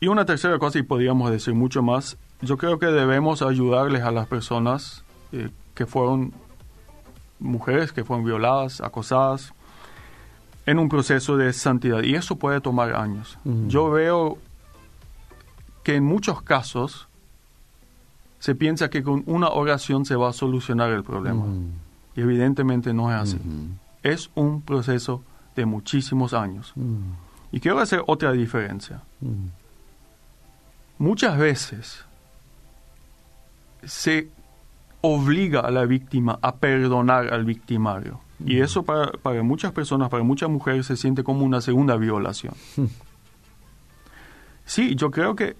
Y 0.00 0.06
una 0.06 0.24
tercera 0.24 0.58
cosa, 0.58 0.78
y 0.78 0.82
podríamos 0.82 1.30
decir 1.30 1.54
mucho 1.54 1.82
más, 1.82 2.16
yo 2.40 2.56
creo 2.56 2.78
que 2.78 2.86
debemos 2.86 3.42
ayudarles 3.42 4.02
a 4.02 4.12
las 4.12 4.28
personas 4.28 5.02
eh, 5.32 5.50
que 5.74 5.86
fueron 5.86 6.32
mujeres, 7.40 7.92
que 7.92 8.04
fueron 8.04 8.24
violadas, 8.24 8.80
acosadas, 8.80 9.52
en 10.68 10.78
un 10.78 10.90
proceso 10.90 11.38
de 11.38 11.50
santidad. 11.54 12.02
Y 12.02 12.14
eso 12.14 12.36
puede 12.36 12.60
tomar 12.60 12.94
años. 12.94 13.38
Yo 13.68 13.90
veo 13.90 14.36
que 15.82 15.94
en 15.94 16.04
muchos 16.04 16.42
casos 16.42 17.08
se 18.38 18.54
piensa 18.54 18.90
que 18.90 19.02
con 19.02 19.22
una 19.24 19.48
oración 19.48 20.04
se 20.04 20.14
va 20.14 20.28
a 20.28 20.34
solucionar 20.34 20.90
el 20.90 21.02
problema. 21.02 21.46
Y 22.14 22.20
evidentemente 22.20 22.92
no 22.92 23.10
es 23.10 23.16
así. 23.16 23.38
Es 24.02 24.30
un 24.34 24.60
proceso 24.60 25.24
de 25.56 25.64
muchísimos 25.64 26.34
años. 26.34 26.74
Y 27.50 27.60
quiero 27.60 27.80
hacer 27.80 28.02
otra 28.06 28.32
diferencia. 28.32 29.00
Muchas 30.98 31.38
veces 31.38 32.04
se 33.84 34.28
obliga 35.00 35.60
a 35.60 35.70
la 35.70 35.86
víctima 35.86 36.38
a 36.42 36.56
perdonar 36.56 37.32
al 37.32 37.46
victimario. 37.46 38.20
Y 38.44 38.60
eso 38.60 38.82
para, 38.84 39.10
para 39.12 39.42
muchas 39.42 39.72
personas, 39.72 40.08
para 40.10 40.22
muchas 40.22 40.48
mujeres, 40.48 40.86
se 40.86 40.96
siente 40.96 41.24
como 41.24 41.44
una 41.44 41.60
segunda 41.60 41.96
violación. 41.96 42.54
Sí, 44.64 44.94
yo 44.94 45.10
creo 45.10 45.34
que 45.34 45.56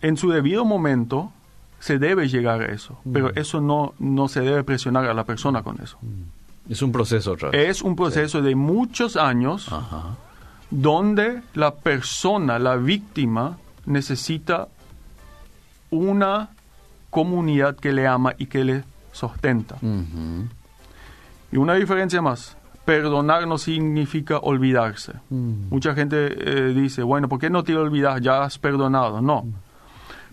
en 0.00 0.16
su 0.16 0.30
debido 0.30 0.64
momento 0.64 1.32
se 1.78 1.98
debe 1.98 2.28
llegar 2.28 2.60
a 2.62 2.66
eso, 2.72 2.98
pero 3.12 3.34
eso 3.34 3.60
no, 3.60 3.94
no 3.98 4.28
se 4.28 4.40
debe 4.40 4.64
presionar 4.64 5.06
a 5.06 5.14
la 5.14 5.24
persona 5.24 5.62
con 5.62 5.80
eso. 5.80 5.98
Es 6.68 6.82
un 6.82 6.92
proceso 6.92 7.32
otra 7.32 7.50
vez. 7.50 7.68
Es 7.70 7.82
un 7.82 7.96
proceso 7.96 8.42
de 8.42 8.54
muchos 8.54 9.16
años 9.16 9.72
Ajá. 9.72 10.16
donde 10.70 11.42
la 11.54 11.74
persona, 11.74 12.58
la 12.58 12.76
víctima, 12.76 13.58
necesita 13.86 14.68
una 15.90 16.50
comunidad 17.10 17.76
que 17.76 17.92
le 17.92 18.06
ama 18.06 18.34
y 18.38 18.46
que 18.46 18.64
le 18.64 18.84
sustenta. 19.12 19.76
Ujú, 19.76 20.46
Y 21.52 21.58
una 21.58 21.74
diferencia 21.74 22.20
más, 22.22 22.56
perdonar 22.84 23.46
no 23.46 23.58
significa 23.58 24.38
olvidarse. 24.38 25.12
mm, 25.30 25.68
Mucha 25.70 25.94
gente 25.94 26.16
eh, 26.38 26.72
dice, 26.74 27.02
bueno, 27.02 27.28
¿por 27.28 27.38
qué 27.38 27.50
no 27.50 27.62
te 27.62 27.76
olvidas? 27.76 28.20
Ya 28.20 28.42
has 28.42 28.58
perdonado. 28.58 29.20
No. 29.20 29.44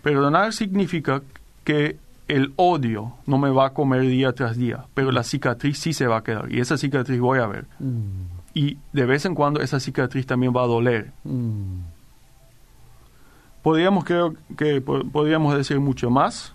Perdonar 0.02 0.54
significa 0.54 1.22
que 1.66 1.98
el 2.30 2.54
odio 2.56 3.14
no 3.26 3.38
me 3.38 3.50
va 3.50 3.68
a 3.68 3.74
comer 3.74 4.02
día 4.02 4.32
tras 4.34 4.56
día, 4.56 4.86
pero 4.94 5.12
la 5.12 5.24
cicatriz 5.24 5.78
sí 5.80 5.94
se 5.94 6.08
va 6.08 6.18
a 6.18 6.24
quedar. 6.24 6.52
Y 6.52 6.60
esa 6.62 6.78
cicatriz 6.78 7.20
voy 7.20 7.40
a 7.40 7.48
ver. 7.48 7.66
mm, 7.80 8.40
Y 8.54 8.78
de 8.94 9.06
vez 9.06 9.26
en 9.26 9.36
cuando 9.36 9.62
esa 9.62 9.80
cicatriz 9.80 10.26
también 10.26 10.54
va 10.56 10.64
a 10.64 10.68
doler. 10.68 11.12
mm, 11.24 11.80
Podríamos, 13.62 14.06
creo 14.06 14.36
que 14.58 14.80
po- 14.80 15.04
podríamos 15.12 15.54
decir 15.56 15.80
mucho 15.80 16.10
más. 16.10 16.54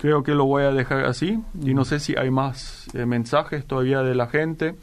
Creo 0.00 0.22
que 0.22 0.32
lo 0.34 0.44
voy 0.46 0.62
a 0.64 0.70
dejar 0.72 1.04
así. 1.04 1.38
Y 1.62 1.74
no 1.74 1.84
sé 1.84 2.00
si 2.00 2.14
hay 2.16 2.30
más 2.30 2.86
eh, 2.94 3.04
mensajes 3.06 3.66
todavía 3.66 4.02
de 4.02 4.14
la 4.14 4.26
gente. 4.28 4.74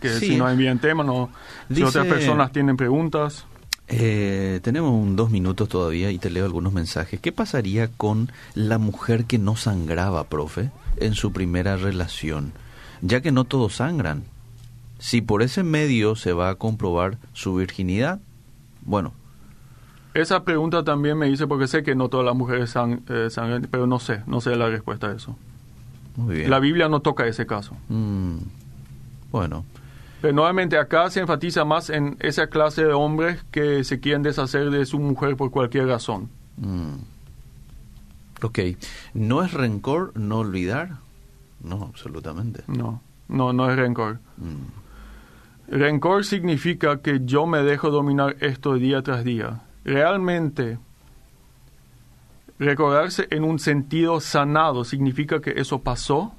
Que 0.00 0.08
Sí. 0.08 0.26
si 0.30 0.36
no 0.36 0.48
envían 0.48 0.78
tema, 0.78 1.04
no. 1.04 1.30
Si 1.72 1.82
otras 1.82 2.06
personas 2.06 2.50
tienen 2.52 2.76
preguntas. 2.76 3.46
Eh, 3.88 4.58
tenemos 4.64 4.90
un 4.90 5.14
dos 5.14 5.30
minutos 5.30 5.68
todavía 5.68 6.10
y 6.10 6.18
te 6.18 6.28
leo 6.30 6.44
algunos 6.44 6.72
mensajes. 6.72 7.20
¿Qué 7.20 7.30
pasaría 7.30 7.88
con 7.88 8.32
la 8.54 8.78
mujer 8.78 9.26
que 9.26 9.38
no 9.38 9.54
sangraba, 9.54 10.24
profe, 10.24 10.70
en 10.96 11.14
su 11.14 11.32
primera 11.32 11.76
relación? 11.76 12.52
Ya 13.00 13.20
que 13.20 13.30
no 13.30 13.44
todos 13.44 13.76
sangran. 13.76 14.24
Si 14.98 15.20
por 15.20 15.42
ese 15.42 15.62
medio 15.62 16.16
se 16.16 16.32
va 16.32 16.48
a 16.48 16.54
comprobar 16.56 17.18
su 17.32 17.54
virginidad, 17.54 18.18
bueno, 18.82 19.12
Esa 20.16 20.44
pregunta 20.44 20.82
también 20.82 21.18
me 21.18 21.28
hice 21.28 21.46
porque 21.46 21.66
sé 21.66 21.82
que 21.82 21.94
no 21.94 22.08
todas 22.08 22.24
las 22.26 22.34
mujeres 22.34 22.74
sang- 22.74 23.02
eh, 23.08 23.28
sangran, 23.30 23.68
pero 23.70 23.86
no 23.86 23.98
sé, 23.98 24.22
no 24.26 24.40
sé 24.40 24.56
la 24.56 24.68
respuesta 24.68 25.08
a 25.08 25.12
eso. 25.12 25.36
muy 26.16 26.36
bien. 26.36 26.50
La 26.50 26.58
Biblia 26.60 26.88
no 26.88 27.00
toca 27.00 27.26
ese 27.26 27.46
caso. 27.46 27.76
Mm, 27.88 28.36
bueno, 29.30 29.64
Pero 30.22 30.32
nuevamente 30.34 30.78
acá 30.78 31.10
se 31.10 31.20
enfatiza 31.20 31.64
más 31.66 31.90
en 31.90 32.16
esa 32.20 32.46
clase 32.46 32.84
de 32.84 32.92
hombres 32.94 33.44
que 33.50 33.84
se 33.84 34.00
quieren 34.00 34.22
deshacer 34.22 34.70
de 34.70 34.86
su 34.86 34.98
mujer 34.98 35.36
por 35.36 35.50
cualquier 35.50 35.86
razón. 35.88 36.30
mm. 36.56 36.94
ok. 38.42 38.58
¿No 39.14 39.42
es 39.42 39.52
rencor 39.52 40.12
no 40.16 40.38
olvidar? 40.38 40.96
No, 41.62 41.82
absolutamente. 41.84 42.62
No, 42.66 43.02
no, 43.28 43.52
no 43.52 43.70
es 43.70 43.76
rencor. 43.76 44.18
Mm, 44.38 45.74
Rencor 45.76 46.24
significa 46.24 47.00
que 47.02 47.22
yo 47.24 47.46
me 47.46 47.58
dejo 47.62 47.90
dominar 47.90 48.36
esto 48.40 48.74
día 48.74 49.02
tras 49.02 49.24
día. 49.24 49.62
Realmente, 49.86 50.78
recordarse 52.58 53.28
en 53.30 53.44
un 53.44 53.60
sentido 53.60 54.20
sanado 54.20 54.84
significa 54.84 55.40
que 55.40 55.54
eso 55.56 55.78
pasó 55.78 56.34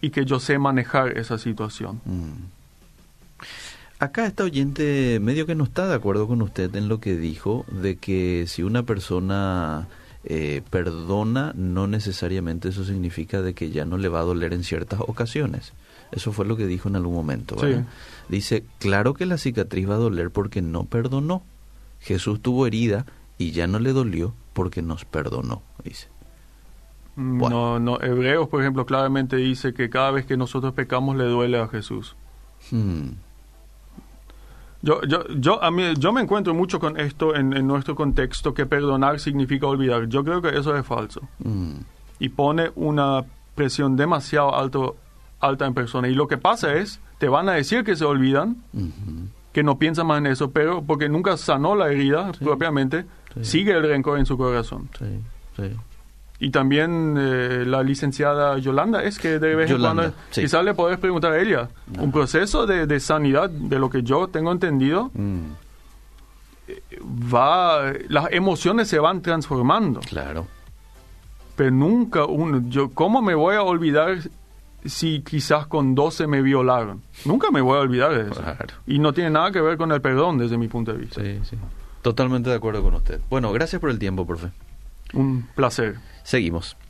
y 0.00 0.10
que 0.10 0.24
yo 0.24 0.40
sé 0.40 0.58
manejar 0.58 1.16
esa 1.16 1.38
situación. 1.38 2.00
Mm. 2.04 2.32
Acá 4.00 4.26
esta 4.26 4.42
oyente 4.42 5.20
medio 5.20 5.46
que 5.46 5.54
no 5.54 5.62
está 5.62 5.86
de 5.86 5.94
acuerdo 5.94 6.26
con 6.26 6.42
usted 6.42 6.74
en 6.74 6.88
lo 6.88 6.98
que 6.98 7.16
dijo 7.16 7.64
de 7.70 7.94
que 7.94 8.46
si 8.48 8.64
una 8.64 8.82
persona 8.82 9.86
eh, 10.24 10.62
perdona, 10.68 11.52
no 11.54 11.86
necesariamente 11.86 12.70
eso 12.70 12.82
significa 12.82 13.40
de 13.40 13.54
que 13.54 13.70
ya 13.70 13.84
no 13.84 13.98
le 13.98 14.08
va 14.08 14.18
a 14.18 14.24
doler 14.24 14.52
en 14.54 14.64
ciertas 14.64 14.98
ocasiones. 15.00 15.72
Eso 16.10 16.32
fue 16.32 16.44
lo 16.44 16.56
que 16.56 16.66
dijo 16.66 16.88
en 16.88 16.96
algún 16.96 17.14
momento. 17.14 17.56
Dice, 18.28 18.64
claro 18.80 19.14
que 19.14 19.26
la 19.26 19.38
cicatriz 19.38 19.88
va 19.88 19.94
a 19.94 19.98
doler 19.98 20.32
porque 20.32 20.60
no 20.60 20.84
perdonó. 20.84 21.44
Jesús 22.02 22.40
tuvo 22.42 22.66
herida 22.66 23.06
y 23.38 23.52
ya 23.52 23.66
no 23.66 23.78
le 23.78 23.92
dolió 23.92 24.34
porque 24.52 24.82
nos 24.82 25.04
perdonó, 25.04 25.62
dice. 25.84 26.08
Mm, 27.16 27.38
Bueno. 27.38 27.78
No, 27.78 27.96
no, 27.98 28.02
Hebreos, 28.02 28.48
por 28.48 28.60
ejemplo, 28.60 28.84
claramente 28.86 29.36
dice 29.36 29.72
que 29.74 29.88
cada 29.90 30.10
vez 30.10 30.26
que 30.26 30.36
nosotros 30.36 30.74
pecamos 30.74 31.16
le 31.16 31.24
duele 31.24 31.58
a 31.58 31.68
Jesús. 31.68 32.14
Hmm, 32.70 33.10
Yo, 34.82 35.00
yo, 35.02 35.24
yo, 35.38 35.62
a 35.62 35.70
mí, 35.70 35.94
yo 35.98 36.12
me 36.12 36.20
encuentro 36.22 36.54
mucho 36.54 36.80
con 36.80 36.98
esto 36.98 37.36
en, 37.36 37.56
en 37.56 37.66
nuestro 37.68 37.94
contexto, 37.94 38.52
que 38.52 38.66
perdonar 38.66 39.20
significa 39.20 39.66
olvidar. 39.68 40.08
Yo 40.08 40.24
creo 40.24 40.42
que 40.42 40.48
eso 40.58 40.76
es 40.76 40.84
falso. 40.84 41.20
mm, 41.38 41.74
y 42.18 42.28
pone 42.30 42.70
una 42.76 43.24
presión 43.54 43.96
demasiado 43.96 44.54
alto, 44.56 44.96
alta 45.40 45.66
en 45.66 45.74
persona. 45.74 46.08
Y 46.08 46.14
lo 46.14 46.26
que 46.28 46.36
pasa 46.38 46.74
es, 46.74 47.00
te 47.18 47.28
van 47.28 47.48
a 47.48 47.52
decir 47.52 47.84
que 47.84 47.94
se 47.96 48.04
olvidan, 48.04 48.56
que 49.52 49.62
no 49.62 49.78
piensan 49.78 50.06
más 50.06 50.18
en 50.18 50.26
eso, 50.26 50.50
pero 50.50 50.82
porque 50.82 51.08
nunca 51.08 51.36
sanó 51.36 51.74
la 51.74 51.90
herida 51.90 52.32
Sí. 52.38 52.44
propiamente, 52.44 53.04
Sí. 53.34 53.44
sigue 53.44 53.72
el 53.72 53.82
rencor 53.82 54.18
en 54.18 54.26
su 54.26 54.36
corazón. 54.38 54.88
sí, 54.98 55.04
sí. 55.56 55.70
Y 56.40 56.50
también 56.50 57.14
eh, 57.16 57.62
la 57.66 57.84
licenciada 57.84 58.58
Yolanda 58.58 59.04
es 59.04 59.18
que 59.20 59.38
de 59.38 59.54
vez 59.54 59.70
en 59.70 59.80
cuando, 59.80 60.12
quizás 60.32 60.64
le 60.64 60.74
podés 60.74 60.98
preguntar 60.98 61.32
a 61.32 61.38
ella, 61.40 61.68
un 62.00 62.10
proceso 62.10 62.66
de, 62.66 62.86
de 62.86 62.98
sanidad, 62.98 63.48
de 63.48 63.78
lo 63.78 63.88
que 63.90 64.02
yo 64.02 64.26
tengo 64.26 64.50
entendido, 64.50 65.10
Mm, 65.14 65.52
va, 67.32 67.92
las 68.08 68.26
emociones 68.32 68.88
se 68.88 68.98
van 68.98 69.22
transformando. 69.22 70.00
claro. 70.00 70.46
Pero 71.54 71.70
nunca 71.70 72.24
uno, 72.24 72.62
yo, 72.68 72.90
¿cómo 72.90 73.20
me 73.20 73.34
voy 73.34 73.54
a 73.56 73.62
olvidar 73.62 74.16
si 74.84 75.20
quizás 75.22 75.66
con 75.66 75.94
12 75.94 76.26
me 76.26 76.42
violaron? 76.42 77.02
Nunca 77.24 77.50
me 77.50 77.60
voy 77.60 77.78
a 77.78 77.80
olvidar 77.80 78.14
de 78.14 78.30
eso. 78.30 78.40
Claro. 78.40 78.74
Y 78.86 78.98
no 78.98 79.12
tiene 79.12 79.30
nada 79.30 79.50
que 79.50 79.60
ver 79.60 79.76
con 79.76 79.92
el 79.92 80.00
perdón 80.00 80.38
desde 80.38 80.58
mi 80.58 80.68
punto 80.68 80.92
de 80.92 80.98
vista. 80.98 81.22
Sí, 81.22 81.40
sí. 81.44 81.56
Totalmente 82.02 82.50
de 82.50 82.56
acuerdo 82.56 82.82
con 82.82 82.94
usted. 82.94 83.20
Bueno, 83.30 83.52
gracias 83.52 83.80
por 83.80 83.90
el 83.90 83.98
tiempo, 83.98 84.26
profe. 84.26 84.48
Un 85.12 85.48
placer. 85.54 85.96
Seguimos. 86.24 86.76